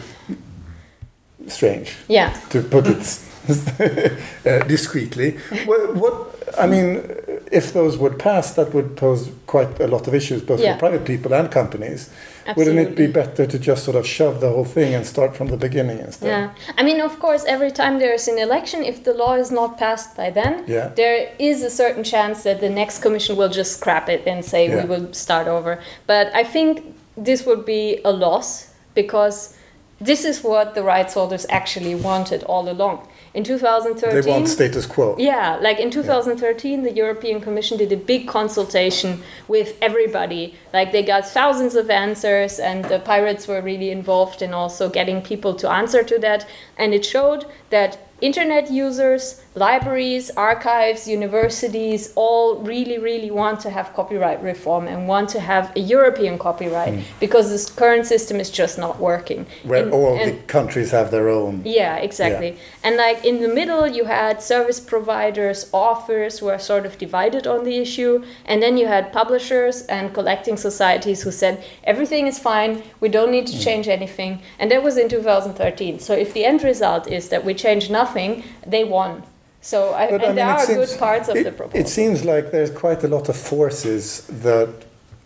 strange. 1.48 1.96
Yeah. 2.08 2.34
to 2.50 2.62
put 2.62 2.86
it 2.88 3.20
uh, 4.46 4.64
discreetly. 4.68 5.32
What, 5.66 5.96
what 5.96 6.36
I 6.60 6.68
mean, 6.68 7.04
if 7.52 7.74
those 7.74 7.98
would 7.98 8.20
pass, 8.20 8.54
that 8.54 8.74
would 8.74 8.96
pose 8.96 9.32
quite 9.48 9.80
a 9.80 9.88
lot 9.88 10.08
of 10.08 10.14
issues, 10.14 10.42
both 10.42 10.60
Yeah. 10.60 10.74
for 10.74 10.80
private 10.80 11.06
people 11.06 11.34
and 11.34 11.50
companies. 11.52 12.10
Wouldn't 12.58 12.80
it 12.80 12.96
be 12.96 13.08
better 13.08 13.46
to 13.46 13.58
just 13.60 13.84
sort 13.84 13.96
of 13.96 14.06
shove 14.06 14.42
the 14.42 14.50
whole 14.50 14.66
thing 14.66 14.94
and 14.94 15.06
start 15.06 15.36
from 15.36 15.48
the 15.48 15.58
beginning 15.58 16.00
instead? 16.00 16.28
Yeah, 16.28 16.50
I 16.78 16.84
mean, 16.84 17.00
of 17.02 17.20
course, 17.20 17.44
every 17.46 17.72
time 17.72 18.00
there's 18.00 18.28
an 18.28 18.38
election, 18.38 18.84
if 18.84 19.04
the 19.04 19.14
law 19.14 19.34
is 19.36 19.52
not 19.52 19.78
passed 19.78 20.16
by 20.18 20.30
then, 20.30 20.64
Yeah. 20.68 20.90
there 20.96 21.30
is 21.40 21.64
a 21.64 21.70
certain 21.70 22.04
chance 22.04 22.44
that 22.44 22.60
the 22.60 22.70
next 22.70 23.00
commission 23.00 23.36
will 23.36 23.50
just 23.50 23.72
scrap 23.80 24.10
it 24.10 24.24
and 24.28 24.44
say 24.44 24.68
Yeah. 24.68 24.82
we 24.82 24.90
will 24.92 25.14
start 25.14 25.48
over. 25.48 25.80
But 26.08 26.26
I 26.36 26.44
think 26.44 26.72
this 27.18 27.46
would 27.46 27.64
be 27.66 28.02
a 28.04 28.12
loss 28.12 28.68
because 28.96 29.56
this 30.02 30.26
is 30.26 30.44
what 30.44 30.76
the 30.76 30.84
rights 30.84 31.14
holders 31.14 31.46
actually 31.50 31.96
wanted 31.96 32.44
all 32.44 32.68
along. 32.70 33.08
In 33.34 33.44
2013, 33.44 34.22
They 34.22 34.30
want 34.30 34.48
status 34.48 34.86
quo. 34.86 35.16
yeah, 35.18 35.58
like 35.60 35.80
in 35.80 35.90
2013, 35.90 36.84
the 36.84 36.92
European 36.92 37.42
Commission 37.42 37.78
did 37.80 37.92
a 37.92 37.98
big 37.98 38.28
consultation 38.28 39.24
with 39.48 39.76
everybody. 39.82 40.54
Like 40.72 40.92
they 40.92 41.02
got 41.02 41.28
thousands 41.28 41.76
of 41.76 41.90
answers, 41.90 42.60
and 42.60 42.86
the 42.86 43.00
pirates 43.00 43.48
were 43.48 43.62
really 43.62 43.90
involved 43.90 44.44
in 44.44 44.54
also 44.54 44.88
getting 44.88 45.22
people 45.22 45.56
to 45.56 45.70
answer 45.70 46.04
to 46.04 46.20
that. 46.20 46.46
And 46.78 46.94
it 46.94 47.04
showed 47.06 47.46
that 47.72 47.98
internet 48.22 48.70
users, 48.70 49.43
libraries, 49.56 50.32
archives, 50.32 51.08
universities 51.08 52.12
all 52.16 52.58
really, 52.58 52.98
really 52.98 53.30
want 53.30 53.60
to 53.60 53.70
have 53.70 53.94
copyright 53.94 54.42
reform 54.42 54.88
and 54.88 55.08
want 55.08 55.30
to 55.30 55.40
have 55.40 55.72
a 55.76 55.80
European 55.80 56.40
copyright 56.40 56.94
hmm. 56.94 57.02
because 57.20 57.50
this 57.50 57.70
current 57.70 58.06
system 58.06 58.40
is 58.40 58.50
just 58.50 58.78
not 58.80 59.00
working. 59.00 59.46
Where 59.64 59.84
In- 59.84 59.92
all 59.92 60.18
and- 60.18 60.40
the 60.40 60.44
countries 60.44 60.92
have 60.92 61.12
their 61.12 61.30
own. 61.30 61.62
yeah, 61.66 61.98
exactly. 61.98 62.58
And 62.84 62.98
like 62.98 63.24
in 63.24 63.42
the 63.42 63.48
middle, 63.48 63.88
you 63.88 64.06
had 64.06 64.42
service 64.42 64.80
providers, 64.80 65.70
authors 65.72 66.40
who 66.40 66.48
are 66.48 66.60
sort 66.60 66.86
of 66.86 66.98
divided 66.98 67.46
on 67.46 67.64
the 67.64 67.78
issue, 67.78 68.24
and 68.46 68.62
then 68.62 68.78
you 68.78 68.88
had 68.88 69.14
publishers 69.14 69.84
and 69.84 70.14
collecting 70.14 70.58
societies 70.58 71.22
who 71.22 71.32
said 71.32 71.64
everything 71.84 72.26
is 72.26 72.40
fine, 72.40 72.82
we 73.00 73.10
don't 73.10 73.32
need 73.32 73.46
to 73.48 73.54
hmm. 73.54 73.60
change 73.60 73.88
anything. 73.88 74.42
And 74.58 74.72
that 74.72 74.82
was 74.82 74.98
in 74.98 75.10
2013. 75.10 76.00
So 76.00 76.14
if 76.14 76.34
the 76.34 76.44
end 76.44 76.64
result 76.64 77.08
is 77.08 77.30
that 77.30 77.46
we 77.46 77.54
change 77.54 77.92
nothing, 77.92 78.44
they 78.66 78.84
won. 78.84 79.24
So 79.72 79.94
I, 79.94 80.12
But, 80.12 80.22
I 80.22 80.28
and 80.28 80.38
there 80.38 80.46
mean, 80.48 80.56
it 80.56 80.60
are 80.62 80.66
seems- 80.66 80.90
good 80.92 81.00
parts 81.00 81.28
of 81.30 81.36
it, 81.38 81.44
the 81.46 81.52
proposal. 81.62 81.80
It 81.84 81.88
seems 81.88 82.18
like 82.26 82.46
there's 82.52 82.70
quite 82.86 83.02
a 83.04 83.08
lot 83.08 83.26
of 83.30 83.36
forces 83.38 84.04
that 84.48 84.70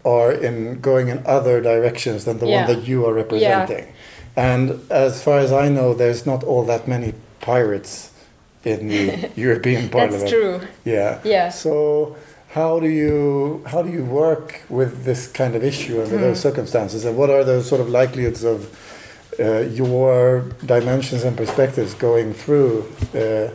are 0.06 0.32
in 0.32 0.80
going 0.80 1.08
in 1.14 1.20
other 1.38 1.56
directions 1.72 2.20
than 2.26 2.38
the 2.38 2.46
Yeah. 2.48 2.58
one 2.58 2.68
that 2.76 2.82
you 2.88 2.98
are 3.08 3.14
representing. 3.24 3.86
Yeah. 3.88 4.50
And 4.50 4.64
as 4.92 5.14
far 5.26 5.40
as 5.40 5.52
I 5.52 5.68
know, 5.78 5.94
there's 6.02 6.24
not 6.32 6.44
all 6.44 6.64
that 6.74 6.88
many 6.88 7.10
pirates 7.42 8.12
in 8.64 8.80
the 8.90 9.30
European 9.46 9.90
Parliament. 9.90 10.20
That's 10.22 10.32
true. 10.32 10.56
Yeah. 10.86 11.12
Yeah. 11.24 11.50
So 11.50 12.16
how 12.60 12.80
do 12.80 12.88
you 13.02 13.62
how 13.72 13.82
do 13.86 13.90
you 13.98 14.04
work 14.06 14.48
with 14.70 14.92
this 15.10 15.22
kind 15.42 15.54
of 15.58 15.62
issue 15.64 15.96
under 16.04 16.18
those 16.26 16.38
Hmm. 16.42 16.48
circumstances, 16.50 17.06
and 17.06 17.14
what 17.18 17.30
are 17.36 17.44
the 17.44 17.58
sort 17.64 17.82
of 17.82 17.88
likelihoods 17.90 18.44
of 18.54 18.58
uh, 19.40 19.62
your 19.82 20.44
dimensions 20.74 21.24
and 21.28 21.36
perspectives 21.44 21.92
going 21.96 22.34
through? 22.44 22.74
Uh, 23.16 23.50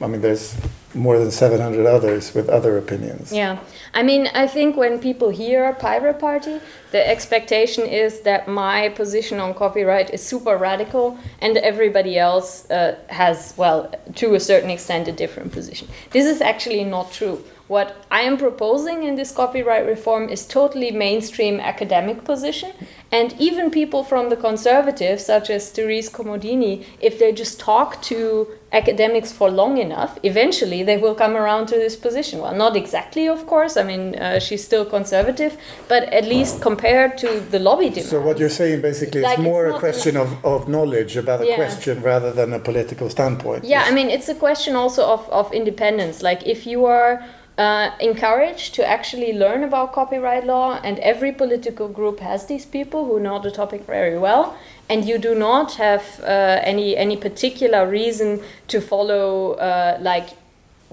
I 0.00 0.06
mean, 0.06 0.20
there's 0.20 0.56
more 0.94 1.18
than 1.18 1.30
700 1.30 1.86
others 1.86 2.34
with 2.34 2.48
other 2.48 2.76
opinions. 2.76 3.32
Yeah, 3.32 3.58
I 3.94 4.02
mean, 4.02 4.28
I 4.34 4.46
think 4.46 4.76
when 4.76 4.98
people 4.98 5.28
hear 5.30 5.72
Pirate 5.74 6.18
Party, 6.18 6.60
the 6.90 7.06
expectation 7.08 7.86
is 7.86 8.20
that 8.22 8.48
my 8.48 8.88
position 8.90 9.38
on 9.38 9.54
copyright 9.54 10.10
is 10.10 10.22
super 10.22 10.56
radical 10.56 11.18
and 11.40 11.56
everybody 11.58 12.18
else 12.18 12.68
uh, 12.70 12.96
has, 13.08 13.54
well, 13.56 13.92
to 14.16 14.34
a 14.34 14.40
certain 14.40 14.70
extent, 14.70 15.06
a 15.08 15.12
different 15.12 15.52
position. 15.52 15.88
This 16.10 16.26
is 16.26 16.40
actually 16.40 16.84
not 16.84 17.12
true. 17.12 17.44
What 17.70 18.04
I 18.10 18.22
am 18.22 18.36
proposing 18.36 19.04
in 19.04 19.14
this 19.14 19.30
copyright 19.30 19.86
reform 19.86 20.28
is 20.28 20.44
totally 20.44 20.90
mainstream 20.90 21.60
academic 21.60 22.24
position, 22.24 22.72
and 23.12 23.32
even 23.38 23.70
people 23.70 24.02
from 24.02 24.28
the 24.28 24.34
conservatives, 24.34 25.24
such 25.24 25.50
as 25.50 25.70
Therese 25.70 26.10
Comodini, 26.10 26.84
if 27.00 27.20
they 27.20 27.30
just 27.30 27.60
talk 27.60 28.02
to 28.10 28.48
academics 28.72 29.30
for 29.30 29.48
long 29.52 29.78
enough, 29.78 30.18
eventually 30.24 30.82
they 30.82 30.96
will 30.96 31.14
come 31.14 31.36
around 31.36 31.66
to 31.66 31.76
this 31.76 31.94
position. 31.94 32.40
Well, 32.40 32.56
not 32.56 32.74
exactly, 32.74 33.28
of 33.28 33.46
course. 33.46 33.76
I 33.76 33.84
mean, 33.84 34.16
uh, 34.16 34.40
she's 34.40 34.64
still 34.64 34.84
conservative, 34.84 35.56
but 35.86 36.02
at 36.12 36.24
least 36.24 36.60
compared 36.60 37.18
to 37.18 37.38
the 37.52 37.60
lobby. 37.60 37.90
So 38.00 38.20
what 38.20 38.40
you're 38.40 38.56
saying 38.62 38.80
basically 38.80 39.20
Like, 39.20 39.38
it's 39.38 39.44
more 39.44 39.66
a 39.68 39.78
question 39.78 40.16
of, 40.16 40.44
of 40.44 40.68
knowledge 40.68 41.16
about 41.16 41.40
a 41.40 41.46
Yeah. 41.46 41.54
question 41.54 42.02
rather 42.02 42.32
than 42.32 42.52
a 42.52 42.58
political 42.58 43.08
standpoint. 43.10 43.62
Yeah, 43.64 43.84
I 43.86 43.92
mean, 43.92 44.10
it's 44.10 44.28
a 44.28 44.34
question 44.34 44.74
also 44.74 45.02
of, 45.06 45.28
of 45.30 45.52
independence. 45.52 46.20
Like, 46.20 46.44
if 46.46 46.66
you 46.66 46.84
are 46.84 47.22
uh, 47.60 47.90
encouraged 48.00 48.74
to 48.76 48.82
actually 48.96 49.32
learn 49.44 49.62
about 49.64 49.92
copyright 49.92 50.44
law, 50.46 50.68
and 50.86 50.98
every 51.12 51.32
political 51.42 51.88
group 51.98 52.20
has 52.20 52.46
these 52.46 52.64
people 52.76 53.00
who 53.08 53.16
know 53.20 53.38
the 53.46 53.50
topic 53.50 53.82
very 53.86 54.18
well, 54.26 54.44
and 54.88 54.98
you 55.10 55.18
do 55.18 55.34
not 55.34 55.68
have 55.74 56.02
uh, 56.22 56.72
any 56.72 56.88
any 56.96 57.16
particular 57.16 57.80
reason 58.00 58.28
to 58.72 58.80
follow, 58.80 59.52
uh, 59.70 59.98
like, 60.00 60.28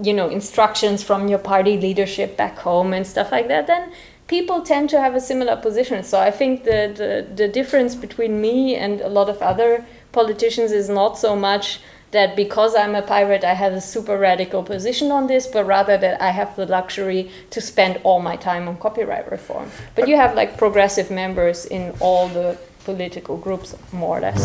you 0.08 0.14
know, 0.14 0.28
instructions 0.40 1.04
from 1.04 1.30
your 1.32 1.40
party 1.40 1.78
leadership 1.78 2.30
back 2.38 2.56
home 2.68 2.90
and 2.98 3.08
stuff 3.08 3.32
like 3.32 3.48
that, 3.48 3.66
then 3.68 3.84
people 4.28 4.62
tend 4.62 4.90
to 4.90 4.98
have 5.00 5.16
a 5.16 5.22
similar 5.22 5.56
position. 5.56 6.04
So 6.04 6.20
I 6.20 6.32
think 6.32 6.64
the, 6.66 6.92
the, 7.02 7.12
the 7.42 7.48
difference 7.48 7.96
between 7.96 8.42
me 8.42 8.76
and 8.76 9.02
a 9.02 9.08
lot 9.08 9.30
of 9.30 9.42
other 9.42 9.86
politicians 10.12 10.72
is 10.72 10.90
not 10.90 11.18
so 11.18 11.36
much 11.36 11.80
that 12.12 12.36
because 12.36 12.76
I'm 12.76 12.96
a 12.96 13.02
pirate, 13.02 13.44
I 13.44 13.54
have 13.54 13.74
a 13.74 13.82
super 13.82 14.18
radical 14.18 14.64
position 14.64 15.12
on 15.12 15.28
this, 15.28 15.48
but 15.48 15.66
rather 15.66 15.98
that 15.98 16.22
I 16.22 16.32
have 16.32 16.56
the 16.56 16.66
luxury 16.66 17.32
to 17.50 17.62
spend 17.62 18.00
all 18.04 18.22
my 18.22 18.36
time 18.36 18.68
on 18.68 18.78
copyright 18.78 19.30
reform. 19.30 19.70
But 19.96 20.08
you 20.08 20.16
have 20.16 20.36
like 20.36 20.58
progressive 20.58 21.12
members 21.12 21.66
in 21.66 21.94
all 22.00 22.28
the 22.30 22.58
political 22.86 23.38
groups, 23.38 23.76
more 23.92 24.18
or 24.18 24.22
less. 24.22 24.42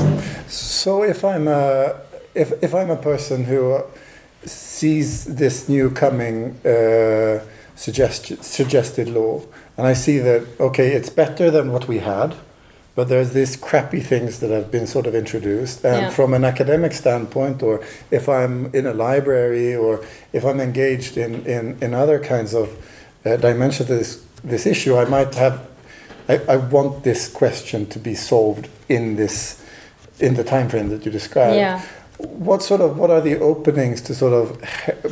So 0.49 1.05
if 1.05 1.25
I'm 1.25 1.47
a 1.47 2.01
if 2.35 2.53
if 2.63 2.75
I'm 2.75 2.91
a 2.91 2.97
person 2.97 3.45
who 3.45 3.83
sees 4.45 5.25
this 5.25 5.69
new 5.69 5.91
coming 5.91 6.57
uh, 6.67 7.41
suggest, 7.77 8.43
suggested 8.43 9.09
law, 9.09 9.43
and 9.77 9.87
I 9.87 9.95
see 9.95 10.19
that 10.19 10.43
okay, 10.59 10.89
it's 10.93 11.11
better 11.11 11.51
than 11.51 11.73
what 11.73 11.87
we 11.87 11.99
had, 11.99 12.35
but 12.95 13.09
there's 13.09 13.31
these 13.33 13.57
crappy 13.57 14.01
things 14.01 14.39
that 14.41 14.51
have 14.51 14.71
been 14.71 14.87
sort 14.87 15.07
of 15.07 15.15
introduced, 15.15 15.85
and 15.85 16.03
Yeah. 16.03 16.11
from 16.11 16.35
an 16.35 16.45
academic 16.45 16.93
standpoint, 16.93 17.63
or 17.63 17.81
if 18.11 18.29
I'm 18.29 18.71
in 18.75 18.87
a 18.87 18.93
library, 18.93 19.75
or 19.75 20.01
if 20.33 20.45
I'm 20.45 20.61
engaged 20.61 21.17
in 21.17 21.45
in, 21.47 21.77
in 21.81 21.95
other 21.95 22.19
kinds 22.19 22.55
of 22.55 22.69
uh, 23.25 23.37
dimensions 23.37 23.91
of 23.91 23.99
this 23.99 24.19
this 24.45 24.67
issue, 24.67 24.97
I 24.97 25.05
might 25.07 25.35
have. 25.35 25.55
I, 26.29 26.41
I 26.55 26.57
want 26.57 27.03
this 27.03 27.29
question 27.29 27.87
to 27.87 27.99
be 27.99 28.15
solved 28.15 28.69
in 28.89 29.17
this 29.17 29.57
in 30.21 30.35
the 30.35 30.45
time 30.45 30.69
frame 30.69 30.89
that 30.91 31.05
you 31.05 31.11
described. 31.13 31.57
Yeah. 31.57 31.81
What 32.19 32.63
sort 32.63 32.81
of 32.81 32.97
what 32.99 33.11
are 33.11 33.21
the 33.21 33.39
openings 33.41 34.01
to 34.03 34.15
sort 34.15 34.33
of 34.33 34.47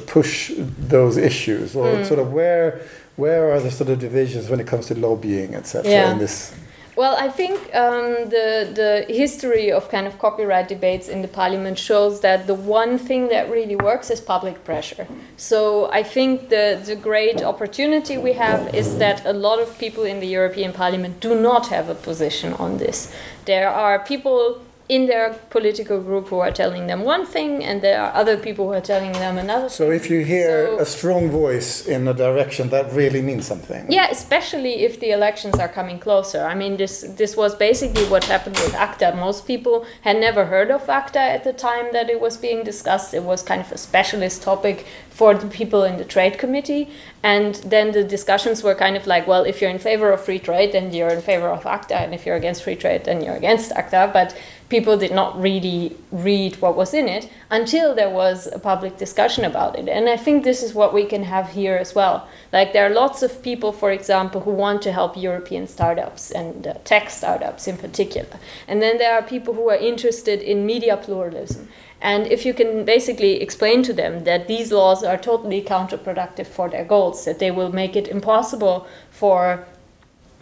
push 0.06 0.52
those 0.88 1.16
issues, 1.16 1.74
or 1.74 1.96
Hmm. 1.96 2.04
sort 2.04 2.20
of 2.20 2.32
where 2.32 2.80
where 3.16 3.50
are 3.52 3.60
the 3.60 3.70
sort 3.70 3.90
of 3.90 3.98
divisions 3.98 4.48
when 4.48 4.60
it 4.60 4.66
comes 4.66 4.86
to 4.86 4.94
lobbying, 4.94 5.54
etc. 5.54 5.90
Yeah. 5.90 6.12
In 6.12 6.18
this, 6.18 6.52
Well, 7.00 7.16
I 7.16 7.30
think 7.30 7.56
um, 7.74 8.28
the 8.28 8.48
the 8.80 9.06
history 9.08 9.72
of 9.72 9.88
kind 9.88 10.06
of 10.06 10.18
copyright 10.18 10.68
debates 10.68 11.08
in 11.08 11.22
the 11.22 11.28
parliament 11.28 11.78
shows 11.78 12.20
that 12.20 12.46
the 12.46 12.52
one 12.52 12.98
thing 12.98 13.28
that 13.28 13.50
really 13.50 13.74
works 13.74 14.10
is 14.10 14.20
public 14.20 14.64
pressure. 14.64 15.06
So 15.38 15.90
I 16.00 16.02
think 16.02 16.50
the 16.50 16.78
the 16.84 16.96
great 16.96 17.42
opportunity 17.42 18.18
we 18.18 18.34
have 18.34 18.74
is 18.74 18.98
that 18.98 19.24
a 19.24 19.32
lot 19.32 19.58
of 19.62 19.78
people 19.78 20.04
in 20.04 20.20
the 20.20 20.26
European 20.38 20.72
Parliament 20.74 21.20
do 21.20 21.34
not 21.34 21.68
have 21.68 21.88
a 21.88 21.94
position 21.94 22.52
on 22.64 22.76
this. 22.76 23.10
There 23.46 23.70
are 23.70 23.98
people 24.12 24.60
in 24.90 25.06
their 25.06 25.34
political 25.50 26.00
group 26.00 26.26
who 26.30 26.40
are 26.40 26.50
telling 26.50 26.88
them 26.88 27.04
one 27.04 27.24
thing, 27.24 27.62
and 27.64 27.80
there 27.80 28.00
are 28.02 28.12
other 28.12 28.36
people 28.36 28.66
who 28.66 28.72
are 28.72 28.86
telling 28.94 29.12
them 29.12 29.38
another. 29.38 29.68
So 29.68 29.92
if 29.92 30.10
you 30.10 30.24
hear 30.24 30.66
So- 30.66 30.78
a 30.80 30.84
strong 30.84 31.30
voice 31.30 31.86
in 31.86 32.08
a 32.08 32.12
direction, 32.26 32.70
that 32.70 32.86
really 32.92 33.22
means 33.22 33.46
something. 33.46 33.82
Yeah, 33.88 34.08
especially 34.10 34.74
if 34.88 34.98
the 34.98 35.10
elections 35.12 35.56
are 35.60 35.68
coming 35.68 36.00
closer. 36.00 36.40
I 36.52 36.54
mean, 36.56 36.76
this 36.76 36.94
this 37.22 37.36
was 37.36 37.54
basically 37.68 38.04
what 38.12 38.24
happened 38.24 38.56
with 38.64 38.74
ACTA. 38.86 39.08
Most 39.28 39.40
people 39.46 39.76
had 40.08 40.16
never 40.26 40.42
heard 40.54 40.70
of 40.76 40.82
ACTA 41.00 41.24
at 41.36 41.42
the 41.44 41.52
time 41.52 41.86
that 41.96 42.06
it 42.14 42.20
was 42.26 42.36
being 42.46 42.60
discussed. 42.64 43.14
It 43.14 43.24
was 43.32 43.40
kind 43.50 43.60
of 43.66 43.70
a 43.72 43.78
specialist 43.78 44.42
topic 44.42 44.76
for 45.18 45.34
the 45.34 45.46
people 45.60 45.82
in 45.90 45.96
the 45.98 46.04
trade 46.14 46.36
committee, 46.42 46.84
and 47.22 47.52
then 47.74 47.86
the 47.92 48.02
discussions 48.16 48.62
were 48.66 48.74
kind 48.84 48.96
of 48.96 49.06
like, 49.06 49.24
well, 49.30 49.44
if 49.50 49.60
you're 49.60 49.74
in 49.78 49.82
favor 49.90 50.08
of 50.14 50.20
free 50.28 50.38
trade, 50.48 50.70
then 50.72 50.86
you're 50.96 51.14
in 51.18 51.22
favor 51.32 51.48
of 51.56 51.64
ACTA, 51.66 51.98
and 52.04 52.12
if 52.14 52.20
you're 52.26 52.38
against 52.42 52.62
free 52.66 52.76
trade, 52.84 53.02
then 53.04 53.18
you're 53.24 53.36
against 53.36 53.70
ACTA. 53.80 54.10
But 54.18 54.34
people 54.70 54.96
did 54.96 55.12
not 55.12 55.38
really 55.38 55.96
read 56.12 56.54
what 56.62 56.76
was 56.76 56.94
in 56.94 57.08
it 57.08 57.28
until 57.50 57.94
there 57.94 58.08
was 58.08 58.46
a 58.46 58.58
public 58.58 58.96
discussion 58.96 59.44
about 59.44 59.76
it. 59.76 59.88
And 59.88 60.08
I 60.08 60.16
think 60.16 60.44
this 60.44 60.62
is 60.62 60.72
what 60.72 60.94
we 60.94 61.04
can 61.04 61.24
have 61.24 61.50
here 61.50 61.76
as 61.76 61.94
well. 61.94 62.28
Like 62.52 62.72
there 62.72 62.86
are 62.86 62.94
lots 62.94 63.22
of 63.22 63.42
people, 63.42 63.72
for 63.72 63.90
example, 63.90 64.40
who 64.42 64.52
want 64.52 64.80
to 64.82 64.92
help 64.92 65.16
European 65.16 65.66
startups 65.66 66.30
and 66.30 66.66
uh, 66.66 66.74
tech 66.84 67.10
startups 67.10 67.66
in 67.66 67.76
particular. 67.76 68.38
And 68.68 68.80
then 68.80 68.98
there 68.98 69.14
are 69.14 69.22
people 69.22 69.54
who 69.54 69.68
are 69.68 69.76
interested 69.76 70.40
in 70.40 70.64
media 70.64 70.96
pluralism. 70.96 71.68
And 72.00 72.26
if 72.28 72.46
you 72.46 72.54
can 72.54 72.84
basically 72.84 73.42
explain 73.42 73.82
to 73.82 73.92
them 73.92 74.24
that 74.24 74.46
these 74.46 74.72
laws 74.72 75.02
are 75.02 75.18
totally 75.18 75.62
counterproductive 75.62 76.46
for 76.46 76.70
their 76.70 76.84
goals, 76.84 77.24
that 77.24 77.40
they 77.40 77.50
will 77.50 77.72
make 77.72 77.94
it 77.94 78.08
impossible 78.08 78.86
for 79.10 79.66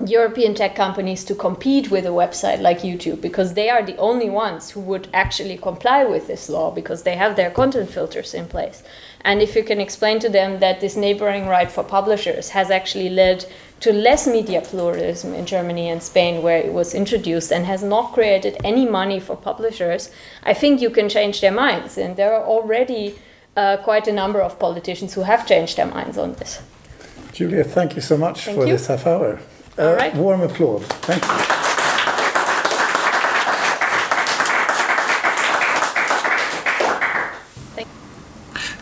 European 0.06 0.54
tech 0.54 0.76
companies 0.76 1.24
to 1.24 1.34
compete 1.34 1.90
with 1.90 2.06
a 2.06 2.11
website 2.11 2.61
like 2.61 2.82
YouTube 2.82 3.20
because 3.20 3.54
they 3.54 3.68
are 3.68 3.82
the 3.82 3.96
only 3.96 4.30
ones 4.30 4.70
who 4.70 4.80
would 4.80 5.08
actually 5.12 5.56
comply 5.56 6.04
with 6.04 6.28
this 6.28 6.48
law 6.48 6.70
because 6.70 7.02
they 7.02 7.16
have 7.16 7.34
their 7.34 7.50
content 7.50 7.90
filters 7.90 8.32
in 8.32 8.46
place. 8.46 8.84
And 9.22 9.42
if 9.42 9.56
you 9.56 9.64
can 9.64 9.80
explain 9.80 10.20
to 10.20 10.28
them 10.28 10.61
that 10.61 10.80
this 10.80 10.96
neighboring 10.96 11.48
right 11.48 11.68
for 11.68 11.82
publishers 11.82 12.50
has 12.50 12.70
actually 12.70 13.11
led 13.11 13.44
to 13.80 13.92
less 13.92 14.28
media 14.28 14.61
pluralism 14.61 15.34
in 15.34 15.46
Germany 15.46 15.88
and 15.88 16.00
Spain, 16.00 16.42
where 16.42 16.58
it 16.58 16.72
was 16.72 16.94
introduced, 16.94 17.52
and 17.52 17.66
has 17.66 17.82
not 17.82 18.12
created 18.12 18.56
any 18.62 18.87
money 18.87 19.18
for 19.18 19.37
publishers, 19.37 20.11
I 20.44 20.54
think 20.54 20.80
you 20.80 20.90
can 20.90 21.08
change 21.08 21.40
their 21.40 21.52
minds. 21.52 21.98
And 21.98 22.16
there 22.16 22.32
are 22.34 22.44
already 22.44 23.18
uh, 23.56 23.78
quite 23.78 24.06
a 24.06 24.12
number 24.12 24.40
of 24.40 24.61
politicians 24.61 25.14
who 25.14 25.22
have 25.22 25.46
changed 25.46 25.76
their 25.76 25.87
minds 25.87 26.16
on 26.16 26.34
this. 26.34 26.62
Julia, 27.32 27.64
thank 27.64 27.96
you 27.96 28.00
so 28.00 28.16
much 28.16 28.44
Thank 28.44 28.58
for 28.58 28.66
you. 28.66 28.72
this 28.72 28.87
half 28.87 29.06
hour. 29.06 29.40
Uh, 29.78 29.82
All 29.82 29.94
right. 29.94 30.14
Warm 30.14 30.42
applause. 30.42 30.84
Thank 30.88 31.22
you. 31.24 31.58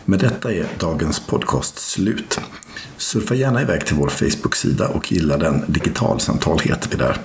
Med 0.08 0.18
detta 0.18 0.52
är 0.52 0.66
dagens 0.78 1.20
podcast 1.20 1.78
slut. 1.78 2.40
Surfa 2.96 3.34
gärna 3.34 3.62
iväg 3.62 3.86
till 3.86 3.96
vår 3.96 4.08
Facebook-sida 4.08 4.88
och 4.88 5.12
gilla 5.12 5.36
den. 5.36 5.64
Digitalsamtal 5.66 6.58
heter 6.58 6.90
vi 6.90 6.96
där. 6.96 7.18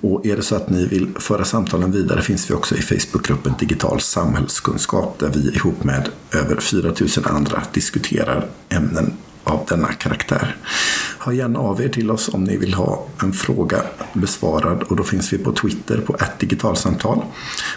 Och 0.00 0.26
är 0.26 0.36
det 0.36 0.42
så 0.42 0.56
att 0.56 0.70
ni 0.70 0.86
vill 0.86 1.14
föra 1.18 1.44
samtalen 1.44 1.92
vidare 1.92 2.22
finns 2.22 2.50
vi 2.50 2.54
också 2.54 2.74
i 2.74 2.82
Facebookgruppen 2.82 3.54
Digital 3.58 4.00
samhällskunskap 4.00 5.18
där 5.18 5.28
vi 5.28 5.48
ihop 5.56 5.84
med 5.84 6.08
över 6.32 6.60
4000 6.60 7.24
andra 7.26 7.62
diskuterar 7.72 8.46
ämnen 8.68 9.12
av 9.48 9.66
denna 9.68 9.92
karaktär. 9.92 10.56
Hör 11.18 11.32
gärna 11.32 11.58
av 11.58 11.82
er 11.82 11.88
till 11.88 12.10
oss 12.10 12.28
om 12.28 12.44
ni 12.44 12.56
vill 12.56 12.74
ha 12.74 13.06
en 13.22 13.32
fråga 13.32 13.82
besvarad 14.12 14.82
och 14.82 14.96
då 14.96 15.04
finns 15.04 15.32
vi 15.32 15.38
på 15.38 15.52
Twitter 15.52 16.00
på 16.00 16.14
ett 16.14 16.38
digitalsamtal. 16.38 17.22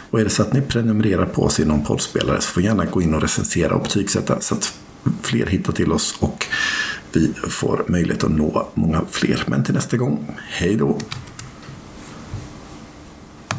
Och 0.09 0.19
är 0.19 0.23
det 0.23 0.29
så 0.29 0.41
att 0.41 0.53
ni 0.53 0.61
prenumererar 0.61 1.25
på 1.25 1.43
oss 1.43 1.59
i 1.59 1.65
någon 1.65 1.85
poddspelare 1.85 2.41
så 2.41 2.47
får 2.47 2.63
gärna 2.63 2.85
gå 2.85 3.01
in 3.01 3.13
och 3.13 3.21
recensera 3.21 3.75
och 3.75 3.83
betygsätta 3.83 4.39
så 4.39 4.55
att 4.55 4.73
fler 5.21 5.45
hittar 5.45 5.73
till 5.73 5.91
oss 5.91 6.15
och 6.19 6.45
vi 7.13 7.33
får 7.49 7.85
möjlighet 7.87 8.23
att 8.23 8.31
nå 8.31 8.67
många 8.73 9.01
fler. 9.11 9.43
Men 9.47 9.63
till 9.63 9.73
nästa 9.73 9.97
gång, 9.97 10.37
hej 10.49 10.75
då! 10.75 10.97